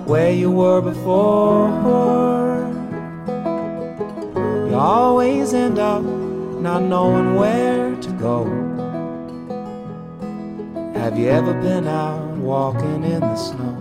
Where 0.06 0.32
you 0.32 0.52
were 0.52 0.82
before. 0.82 1.70
You 4.70 4.76
always 4.76 5.54
end 5.54 5.80
up 5.80 6.04
not 6.04 6.84
knowing 6.84 7.36
where 7.36 7.96
to 7.96 8.12
go. 8.12 8.46
Have 10.94 11.18
you 11.18 11.30
ever 11.30 11.54
been 11.54 11.88
out 11.88 12.38
walking 12.38 13.04
in 13.04 13.20
the 13.20 13.36
snow? 13.36 13.75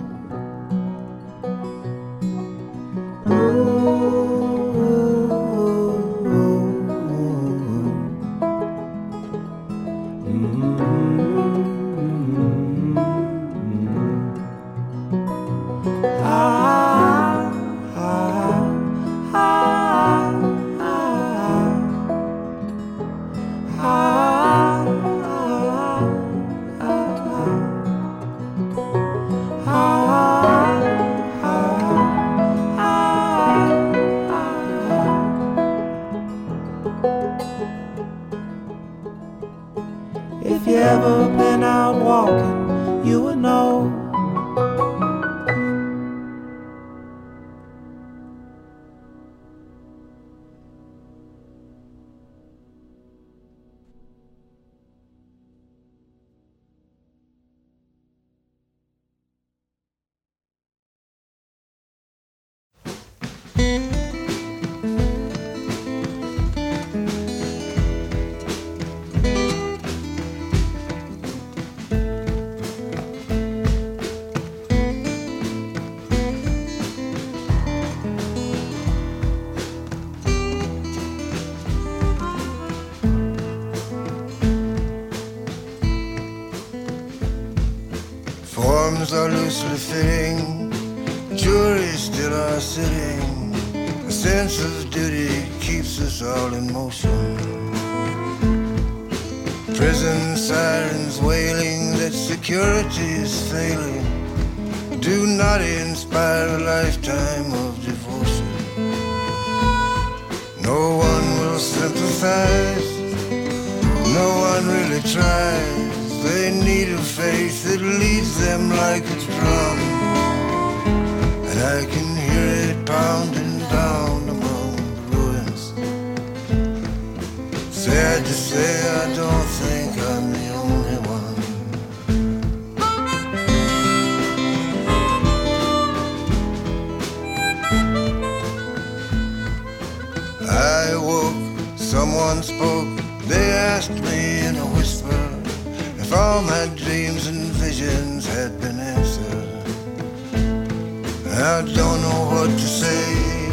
What 152.47 152.59
to 152.59 152.69
say, 152.69 153.49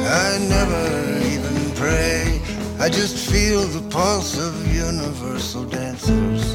I 0.00 0.38
never 0.48 0.84
even 1.34 1.56
pray. 1.74 2.40
I 2.78 2.88
just 2.88 3.30
feel 3.30 3.60
the 3.66 3.82
pulse 3.90 4.38
of 4.38 4.52
universal 4.74 5.64
dancers. 5.64 6.54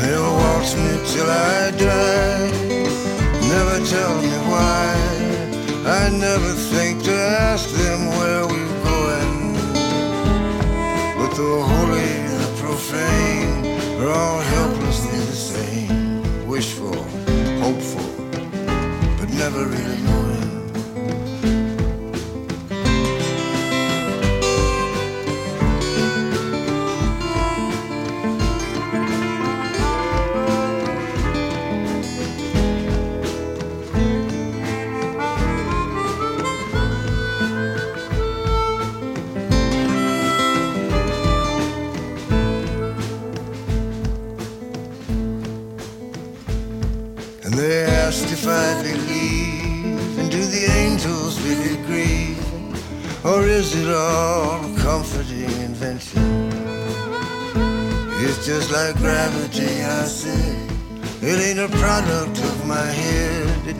They'll 0.00 0.34
waltz 0.40 0.74
me 0.74 0.92
till 1.12 1.30
I 1.30 1.70
die, 1.78 2.50
never 3.54 3.76
tell 3.94 4.14
me 4.20 4.34
why. 4.50 4.90
I 5.86 6.10
never 6.10 6.52
think 6.72 7.04
to 7.04 7.14
ask 7.52 7.70
them 7.70 8.00
where 8.18 8.46
we're 8.52 8.78
going. 8.90 9.34
But 11.18 11.30
the 11.36 11.73
never 19.54 19.68
really 19.70 19.93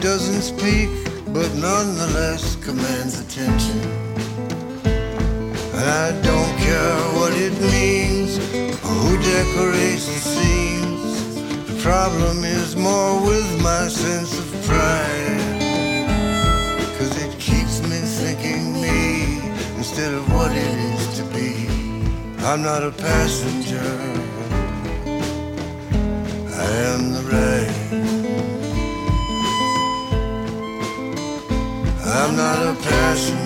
doesn't 0.05 0.43
speak, 0.43 0.91
but 1.33 1.51
nonetheless 1.55 2.57
commands 2.57 3.21
attention. 3.21 3.81
And 5.73 5.89
I 6.07 6.13
don't 6.21 6.55
care 6.59 6.97
what 7.17 7.33
it 7.33 7.55
means 7.73 8.37
or 8.85 8.93
who 9.01 9.17
decorates 9.17 10.05
the 10.05 10.21
scenes. 10.31 11.37
The 11.71 11.81
problem 11.81 12.45
is 12.45 12.77
more 12.77 13.19
with 13.23 13.49
my 13.63 13.89
sense 13.89 14.39
of 14.39 14.47
pride. 14.67 15.41
Cause 16.99 17.17
it 17.25 17.33
keeps 17.41 17.81
me 17.89 17.97
thinking 18.21 18.75
me 18.75 19.41
instead 19.79 20.13
of 20.13 20.31
what 20.35 20.53
it 20.53 20.77
is 20.93 21.17
to 21.17 21.25
be. 21.33 21.67
I'm 22.45 22.61
not 22.61 22.83
a 22.83 22.91
passenger. 22.91 23.94
I'm 32.25 32.37
not 32.37 32.59
a 32.67 32.75
passion. 32.81 33.44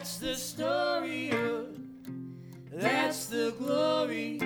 That's 0.00 0.16
the 0.16 0.34
story 0.34 1.30
of, 1.30 1.76
that's 2.72 3.26
the 3.26 3.54
glory. 3.58 4.40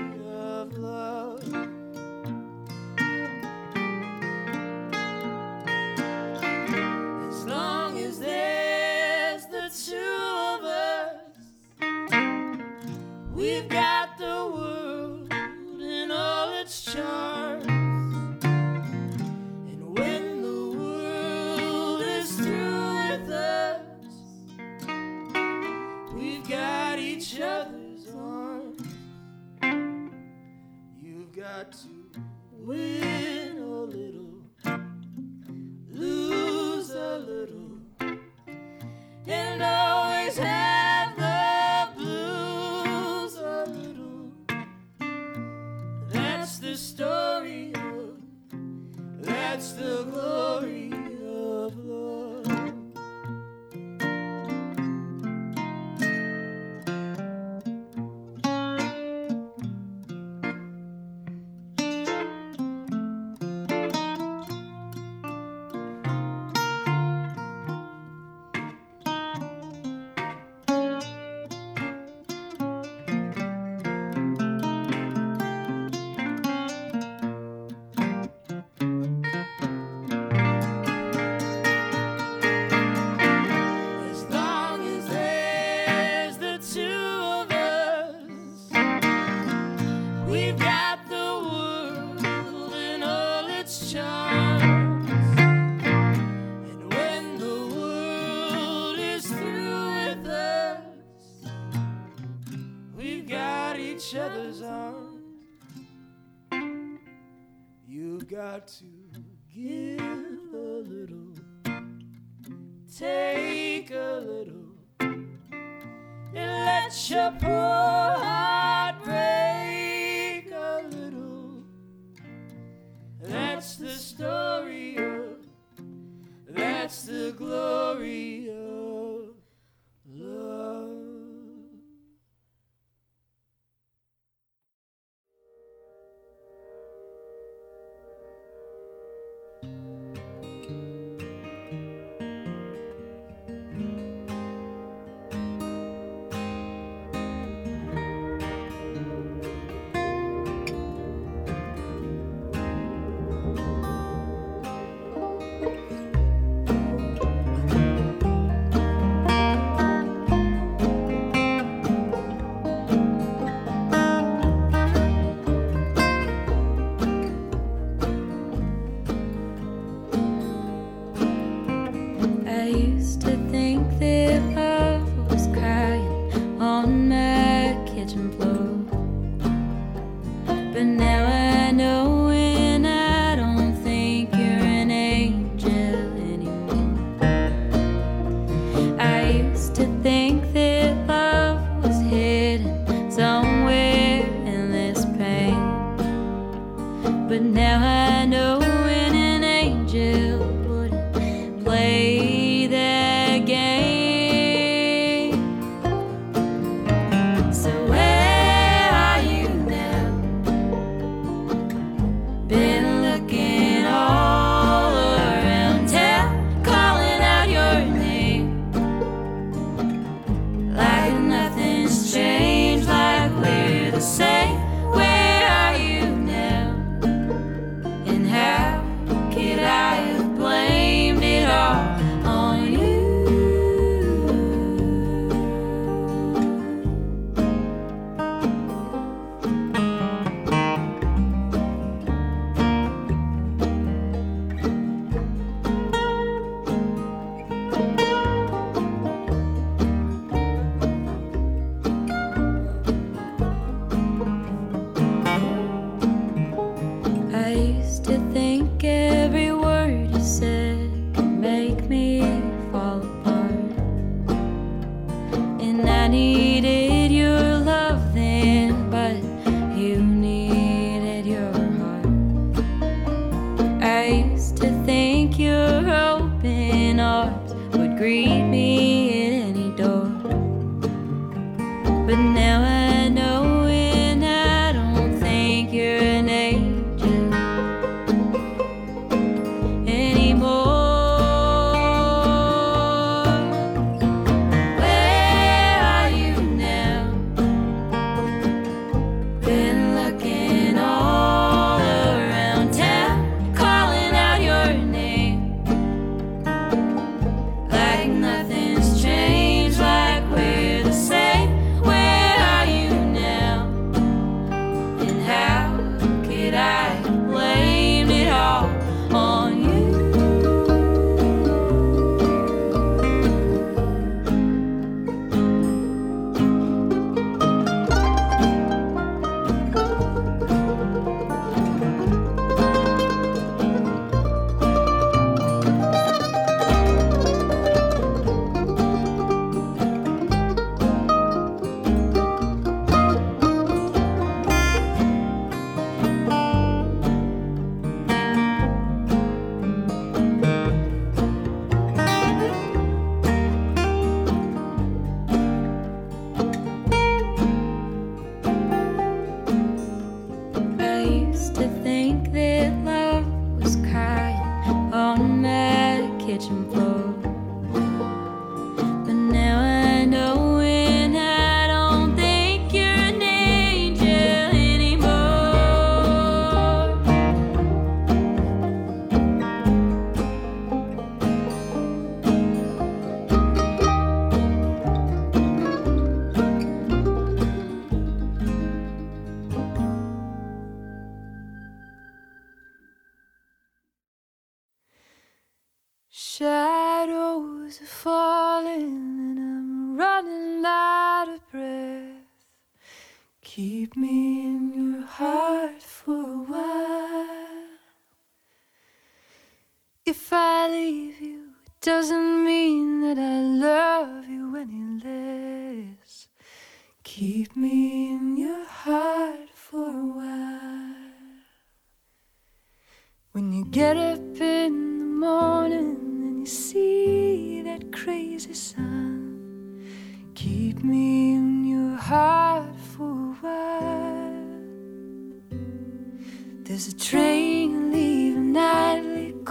to 108.66 108.84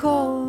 cold. 0.03 0.42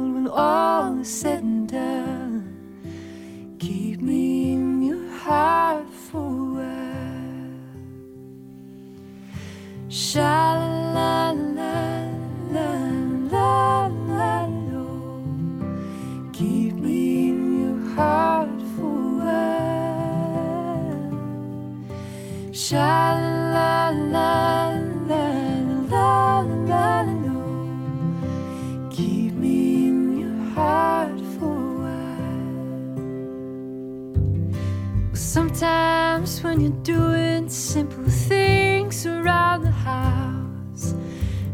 doing 36.84 37.48
simple 37.48 38.04
things 38.10 39.06
around 39.06 39.62
the 39.62 39.70
house. 39.70 40.94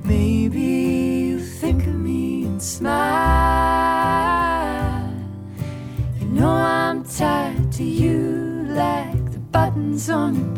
Maybe 0.02 0.60
you 0.60 1.38
think 1.38 1.86
of 1.86 1.94
me 1.94 2.46
and 2.46 2.60
smile. 2.60 2.90
You 6.18 6.26
know 6.26 6.50
I'm 6.50 7.04
tied 7.04 7.70
to 7.74 7.84
you 7.84 8.64
like 8.70 9.30
the 9.30 9.38
buttons 9.38 10.10
on 10.10 10.49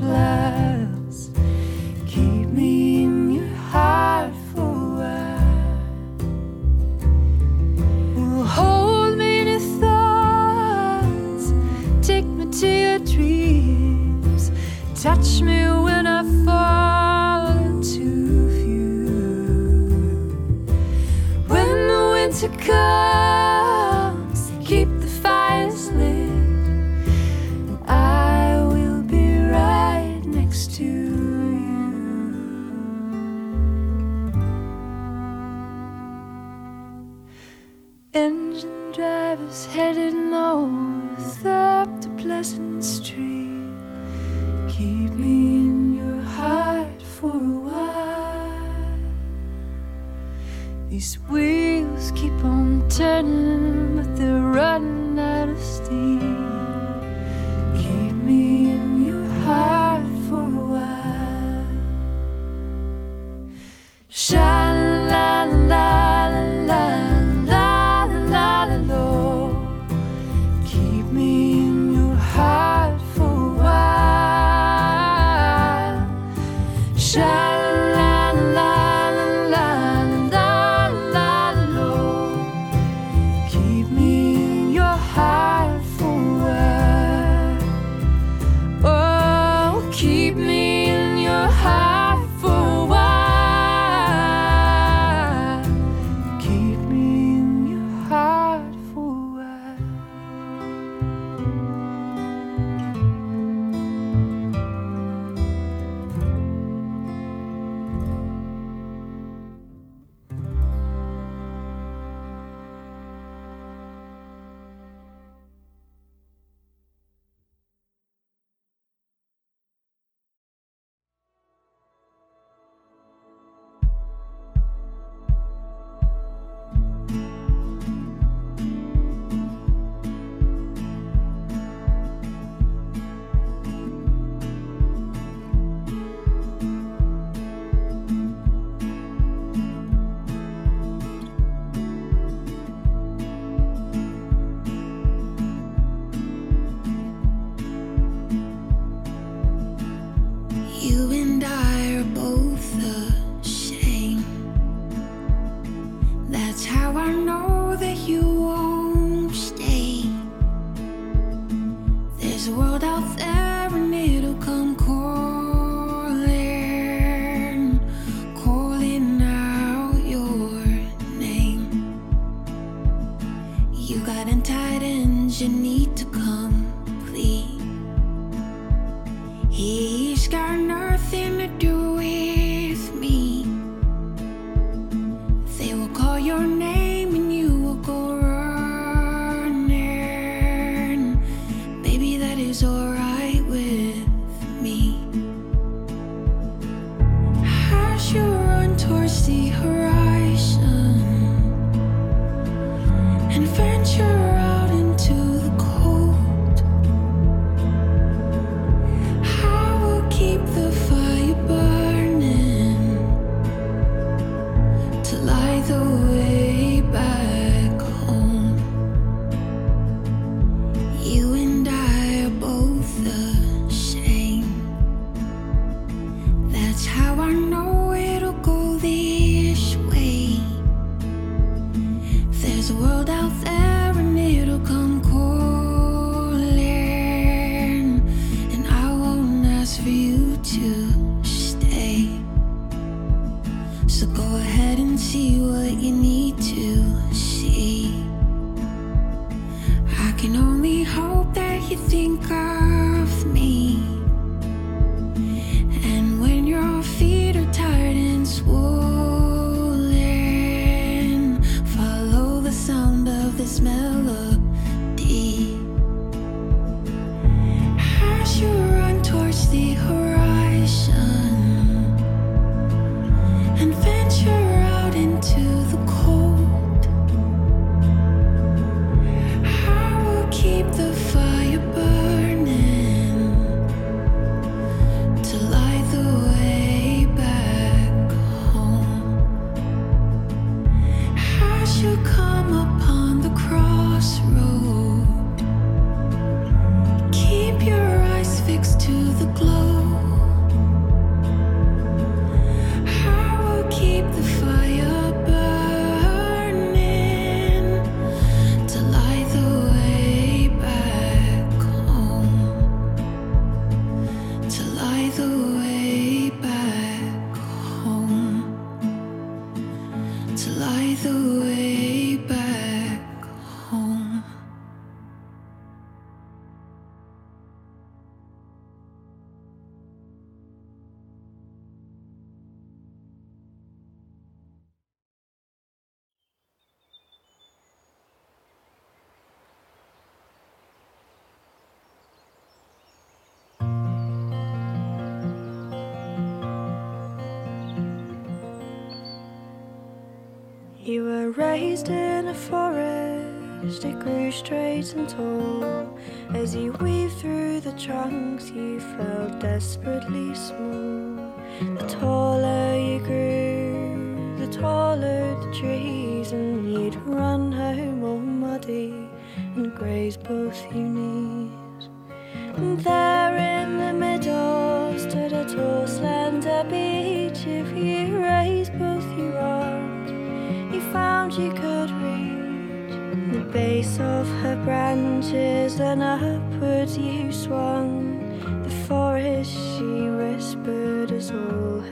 raised 351.52 351.90
in 351.90 352.28
a 352.28 352.34
forest, 352.34 353.84
it 353.84 354.00
grew 354.00 354.32
straight 354.32 354.90
and 354.94 355.06
tall. 355.06 355.98
As 356.34 356.56
you 356.56 356.72
weave 356.80 357.12
through 357.20 357.60
the 357.60 357.72
trunks, 357.72 358.48
you 358.48 358.80
felt 358.96 359.38
desperately 359.38 360.34
small. 360.34 361.30
The 361.78 361.86
taller 362.00 362.74
you 362.78 362.98
grew. 363.00 363.31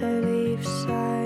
her 0.01 0.21
leaves 0.21 0.87
are. 0.89 1.20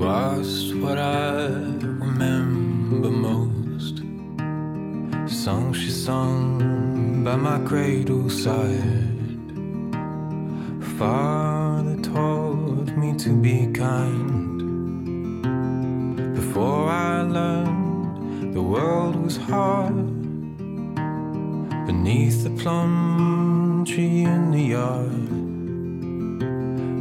lost 0.00 0.74
what 0.76 0.96
I 0.96 1.44
remember 2.06 3.10
most. 3.10 3.98
Song 5.28 5.74
she 5.74 5.90
sung 5.90 7.22
by 7.22 7.36
my 7.36 7.58
cradle 7.68 8.30
side. 8.30 9.18
Father 10.98 11.96
taught 12.00 12.96
me 12.96 13.14
to 13.18 13.30
be 13.46 13.66
kind. 13.72 14.62
Before 16.34 16.88
I 16.88 17.20
learned 17.20 18.54
the 18.54 18.62
world 18.62 19.16
was 19.16 19.36
hard. 19.36 19.94
Beneath 21.86 22.42
the 22.42 22.50
plum 22.62 23.84
tree 23.86 24.24
in 24.24 24.50
the 24.50 24.64
yard, 24.76 25.28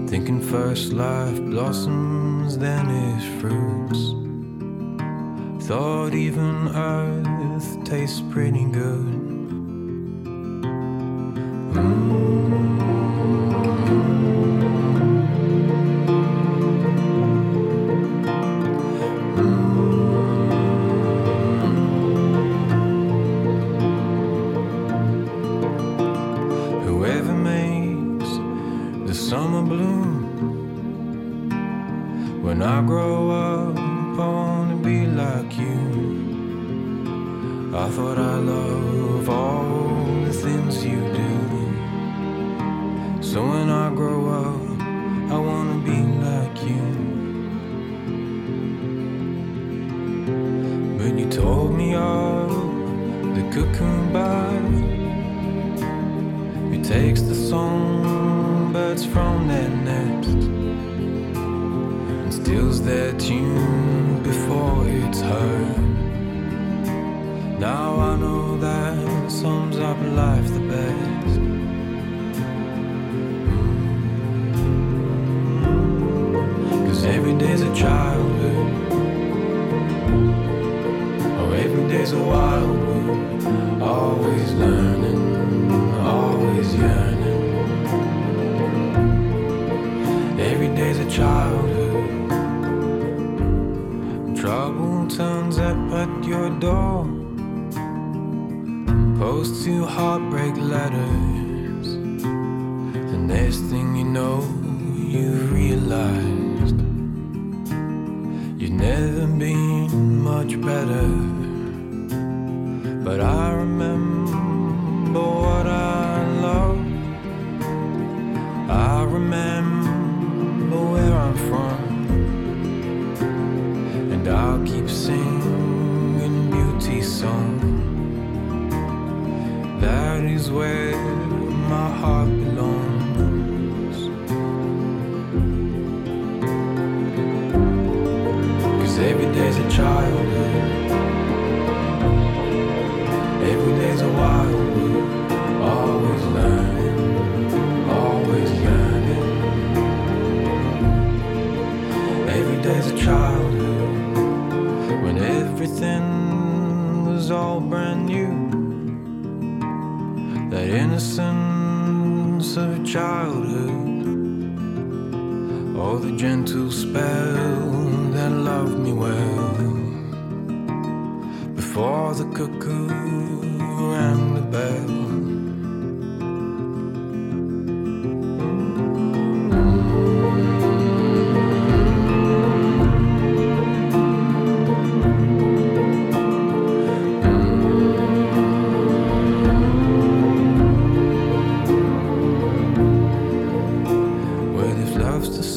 thinking 0.09 0.41
first 0.41 0.91
life 0.91 1.39
blossomed 1.45 2.18
than 2.57 2.85
his 2.87 3.41
fruits. 3.41 4.15
Thought 5.67 6.13
even 6.13 6.69
earth 6.75 7.83
tastes 7.83 8.21
pretty 8.31 8.65
good. 8.65 9.18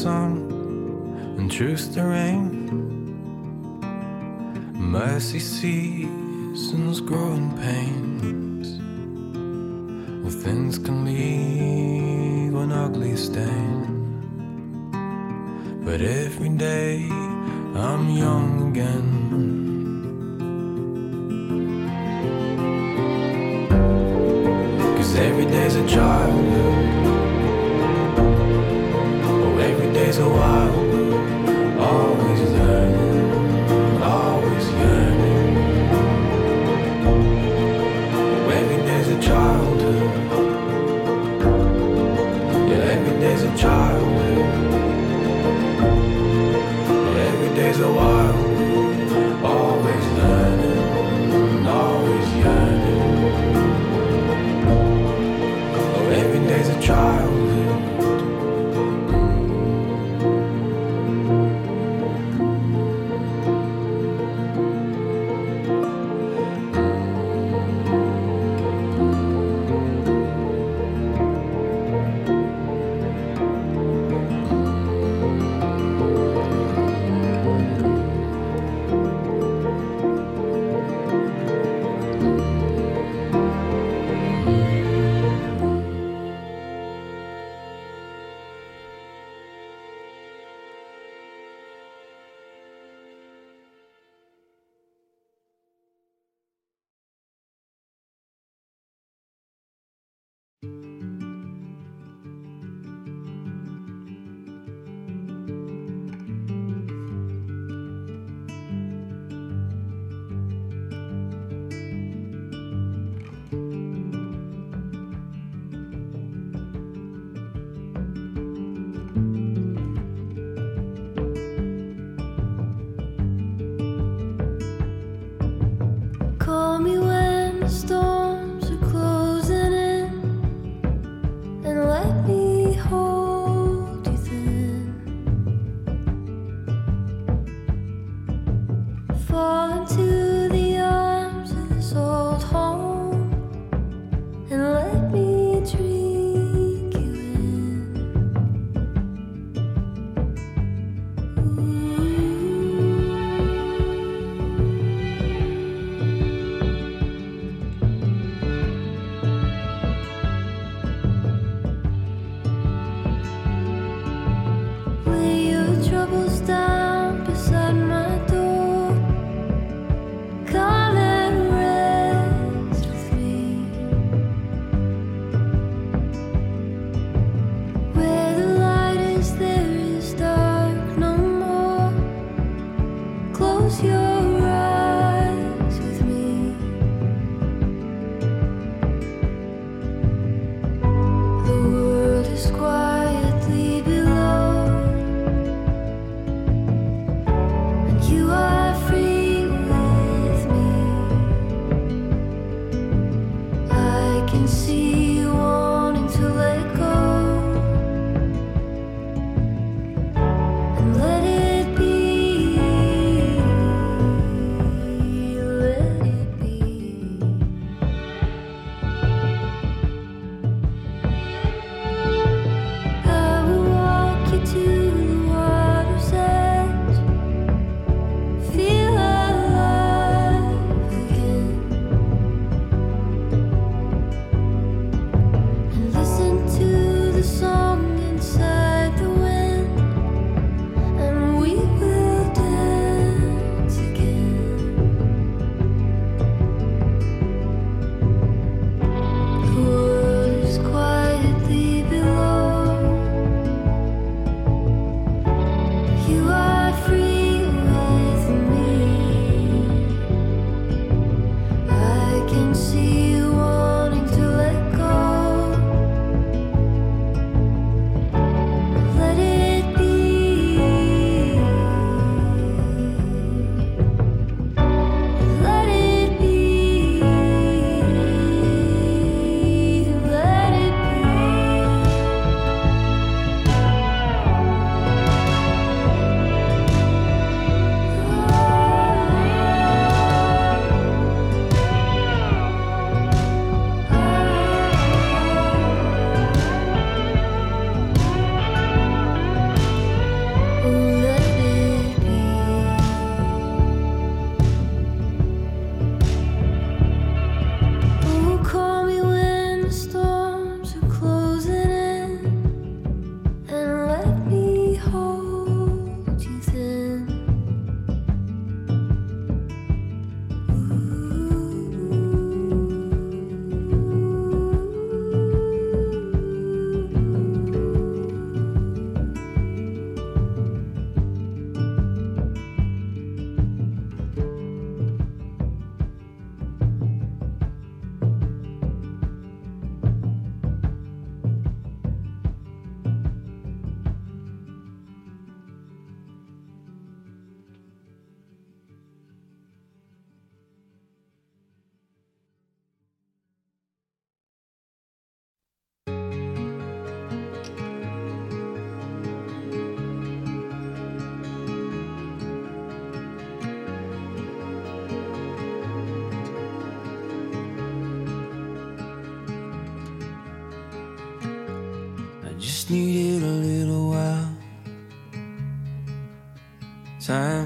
and 0.05 1.49
truth 1.51 1.93
to 1.93 2.03
reign. 2.03 2.69
Mercy 4.73 5.39
seasons 5.39 6.99
growing 6.99 7.49
pains. 7.57 8.79
Well, 10.21 10.31
things 10.31 10.77
can 10.77 11.05
leave 11.05 12.53
an 12.55 12.71
ugly 12.71 13.15
stain. 13.15 13.81
But 15.85 16.01
every 16.01 16.49
day 16.49 17.07
I'm 17.09 18.09
young 18.09 18.69
again. 18.71 19.09
Cause 24.97 25.15
every 25.15 25.45
day's 25.45 25.75
a 25.75 25.87
child 25.87 26.62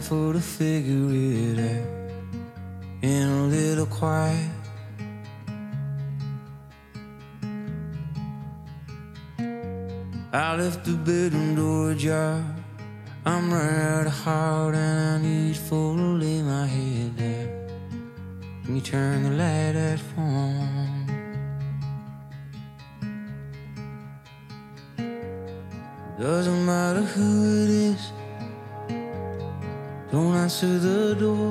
For 0.08 0.32
to 0.32 0.40
figure 0.40 1.10
it 1.12 1.60
out 1.60 1.86
in 3.02 3.28
a 3.28 3.44
little 3.48 3.86
quiet. 3.88 4.52
I 10.32 10.56
left 10.56 10.86
the 10.86 10.94
bedroom 10.94 11.56
door 11.56 11.92
ajar. 11.92 12.42
I'm 13.26 13.52
running 13.52 13.82
out 13.82 14.08
of 14.08 14.14
heart 14.14 14.76
and 14.76 15.00
I 15.10 15.28
need 15.28 15.58
for 15.58 15.98
to 15.98 16.02
lay 16.02 16.42
my 16.42 16.66
head 16.66 17.18
down. 17.18 18.64
Can 18.64 18.76
you 18.76 18.82
turn 18.82 19.24
the 19.24 19.32
light 19.32 19.76
out 19.76 20.00
for 20.00 20.22
me? 20.22 20.77
to 30.60 30.80
the 30.80 31.14
door. 31.14 31.47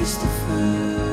Christopher. 0.00 1.09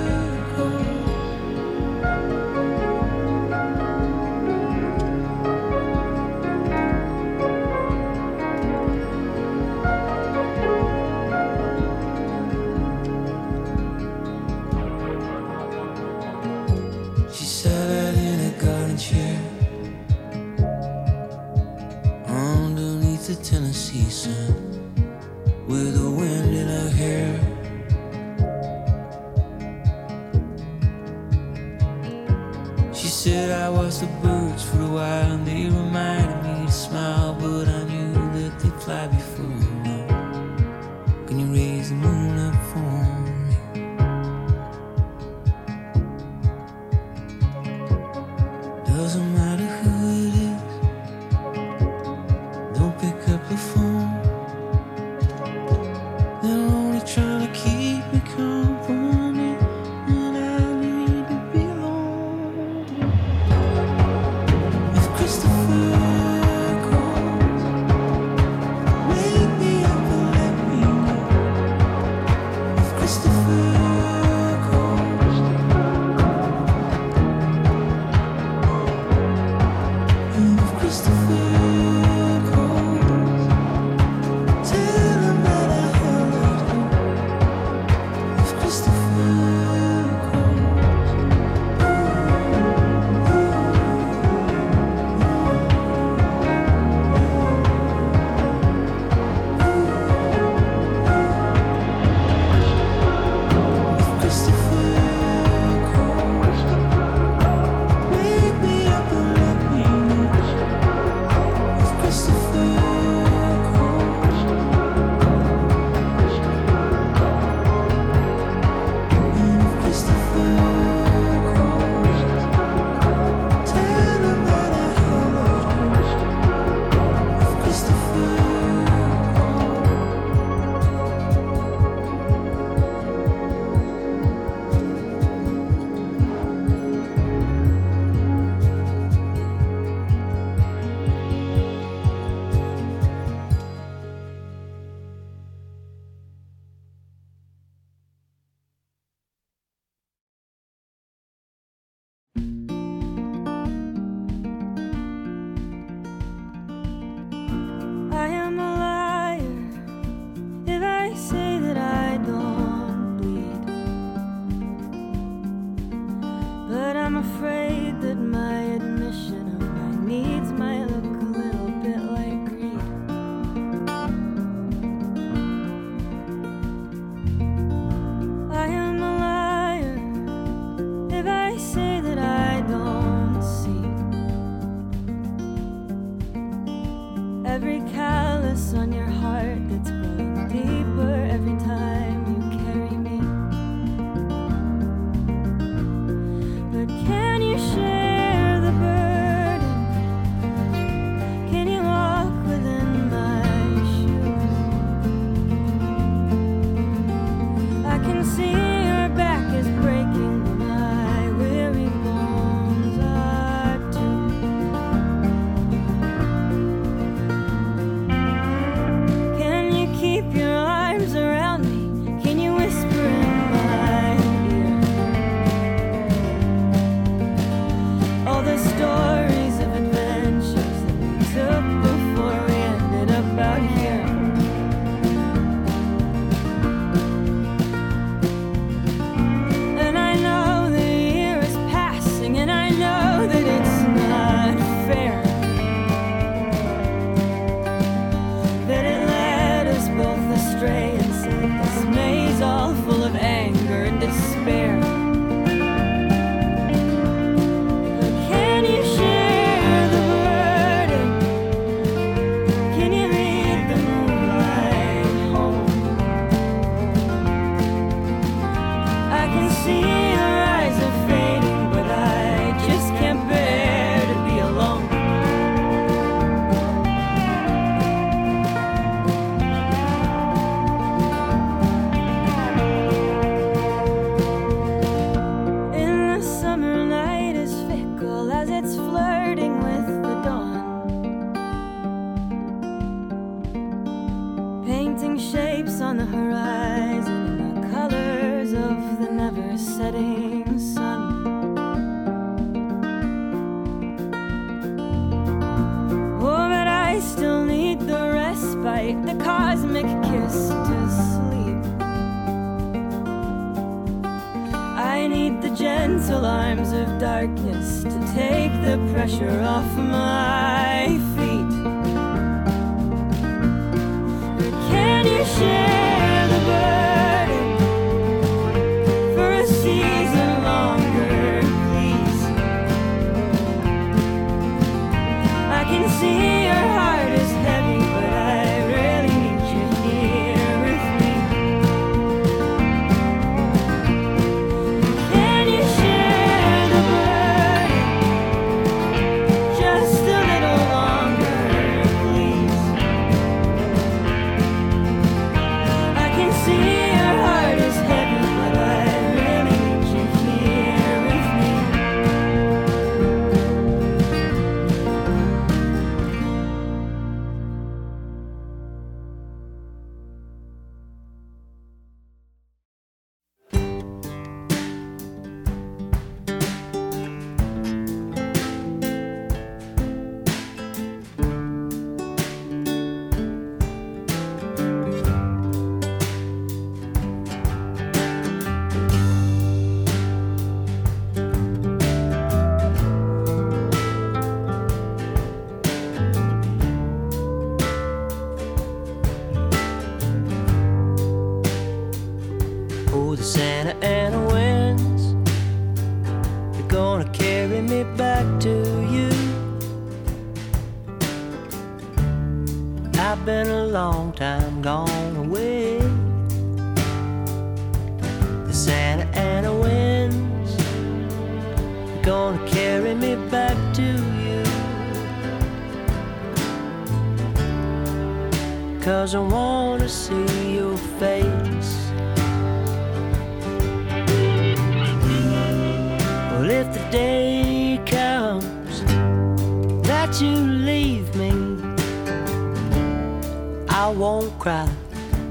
I 443.80 443.90
won't 443.90 444.34
cry. 444.40 444.68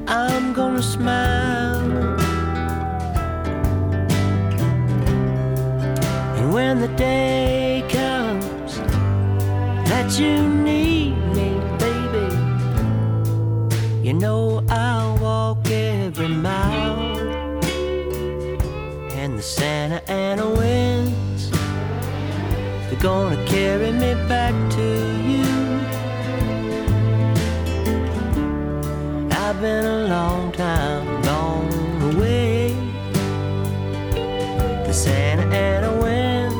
I'm 0.06 0.52
gonna 0.52 0.80
smile. 0.80 1.80
And 6.36 6.54
when 6.54 6.80
the 6.80 6.86
day 6.96 7.84
comes 7.88 8.78
that 9.90 10.16
you 10.20 10.46
need 10.48 11.16
me, 11.34 11.58
baby, 11.82 12.28
you 14.06 14.12
know 14.12 14.62
I'll 14.68 15.18
walk 15.18 15.68
every 15.68 16.28
mile 16.28 17.18
and 19.20 19.36
the 19.36 19.42
Santa 19.42 20.08
Ana 20.08 20.48
winds. 20.48 21.50
They're 21.50 23.00
gonna 23.00 23.44
carry 23.44 23.90
me 23.90 24.14
back 24.28 24.54
to 24.76 24.86
you. 25.32 25.45
Been 29.60 29.86
a 29.86 30.08
long 30.08 30.52
time 30.52 31.22
gone 31.22 32.12
away. 32.14 32.76
The 34.86 34.92
Santa 34.92 35.46
Ana 35.46 35.92
wind 36.02 36.54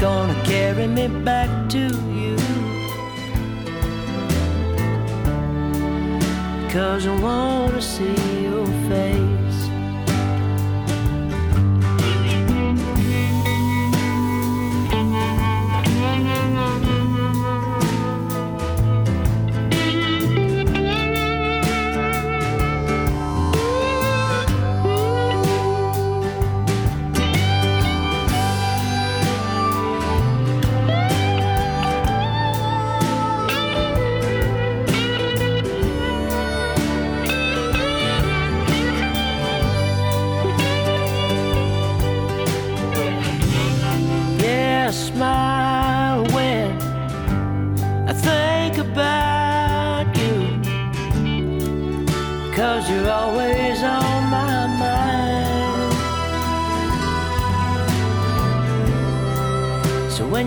gonna 0.00 0.42
carry 0.42 0.86
me 0.86 1.08
back 1.08 1.68
to 1.68 1.84
you. 2.10 2.36
Cause 6.70 7.06
I 7.06 7.14
wanna 7.20 7.82
see 7.82 8.44
your 8.44 8.66
face. 8.88 9.31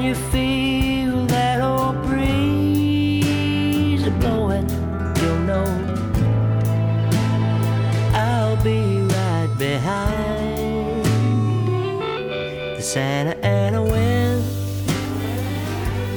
You 0.05 0.13
feel 0.13 1.25
that 1.25 1.61
old 1.61 1.99
breeze 2.03 3.23
blowing, 4.19 4.69
you'll 5.19 5.39
know 5.49 5.65
I'll 8.13 8.55
be 8.63 9.01
right 9.01 9.49
behind 9.57 11.05
the 12.77 12.81
Santa 12.83 13.35
Ana 13.43 13.81
wind. 13.81 14.43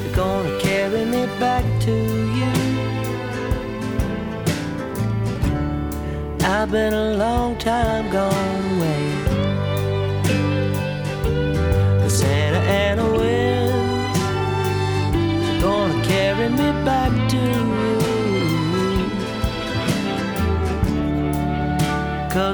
They're 0.02 0.14
gonna 0.14 0.60
carry 0.60 1.06
me 1.06 1.24
back 1.40 1.64
to 1.86 1.92
you. 2.38 2.52
I've 6.42 6.70
been 6.70 7.17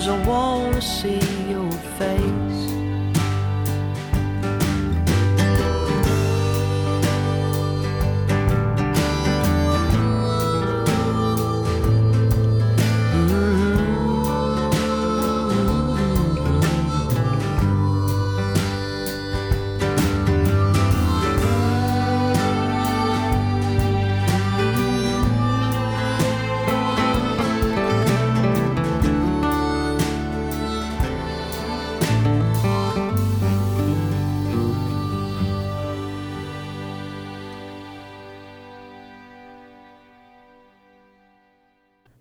Cause 0.04 0.18
I 0.18 0.53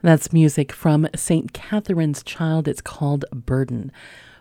That's 0.04 0.34
music 0.34 0.74
from 0.74 1.08
St. 1.16 1.54
Catherine's 1.54 2.24
Child. 2.24 2.68
It's 2.68 2.82
called 2.82 3.24
Burden. 3.32 3.90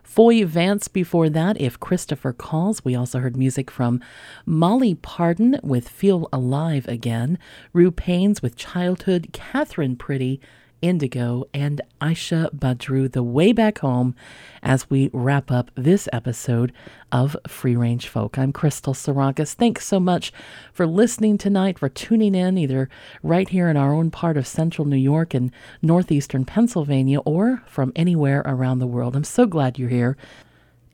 Foy 0.03 0.45
Vance 0.45 0.89
before 0.89 1.31
that, 1.31 1.61
If 1.61 1.79
Christopher 1.79 2.33
Calls. 2.33 2.85
We 2.85 2.97
also 2.97 3.21
heard 3.21 3.37
music 3.37 3.71
from 3.71 4.01
Molly 4.45 4.97
Parden 4.97 5.63
with 5.63 5.89
Feel 5.89 6.29
Alive 6.33 6.89
Again, 6.89 7.39
Rue 7.73 7.93
Paynes 7.93 8.43
with 8.43 8.57
Childhood, 8.57 9.29
Katherine 9.33 9.95
Priddy, 9.95 10.41
Indigo, 10.83 11.45
and 11.55 11.81
Aisha 12.01 12.51
Badru, 12.55 13.11
The 13.11 13.23
Way 13.23 13.53
Back 13.53 13.79
Home, 13.79 14.15
as 14.63 14.91
we 14.91 15.09
wrap 15.13 15.51
up 15.51 15.71
this 15.77 16.09
episode 16.13 16.73
of 17.11 17.37
Free 17.49 17.77
Range 17.77 18.07
Folk. 18.07 18.37
I'm 18.37 18.53
Crystal 18.53 18.93
Sarakas. 18.93 19.55
Thanks 19.55 19.87
so 19.87 19.99
much 19.99 20.33
for 20.73 20.87
listening 20.87 21.39
tonight, 21.39 21.79
for 21.79 21.89
tuning 21.89 22.35
in 22.35 22.59
either 22.59 22.91
right 23.23 23.49
here 23.49 23.69
in 23.69 23.77
our 23.77 23.95
own 23.95 24.11
part 24.11 24.37
of 24.37 24.47
central 24.47 24.87
New 24.87 24.97
York 24.97 25.33
and 25.33 25.53
northeastern 25.81 26.45
Pennsylvania 26.45 27.21
or 27.21 27.63
from 27.67 27.93
anywhere 27.97 28.43
around 28.45 28.81
the 28.81 28.87
world. 28.87 29.17
I'm 29.17 29.25
so 29.25 29.47
glad 29.47 29.79
you're 29.79 29.89
here, 29.89 30.17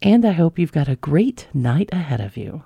and 0.03 0.25
I 0.25 0.33
hope 0.33 0.59
you've 0.59 0.71
got 0.71 0.89
a 0.89 0.97
great 0.97 1.49
night 1.53 1.89
ahead 1.93 2.21
of 2.21 2.37
you. 2.37 2.63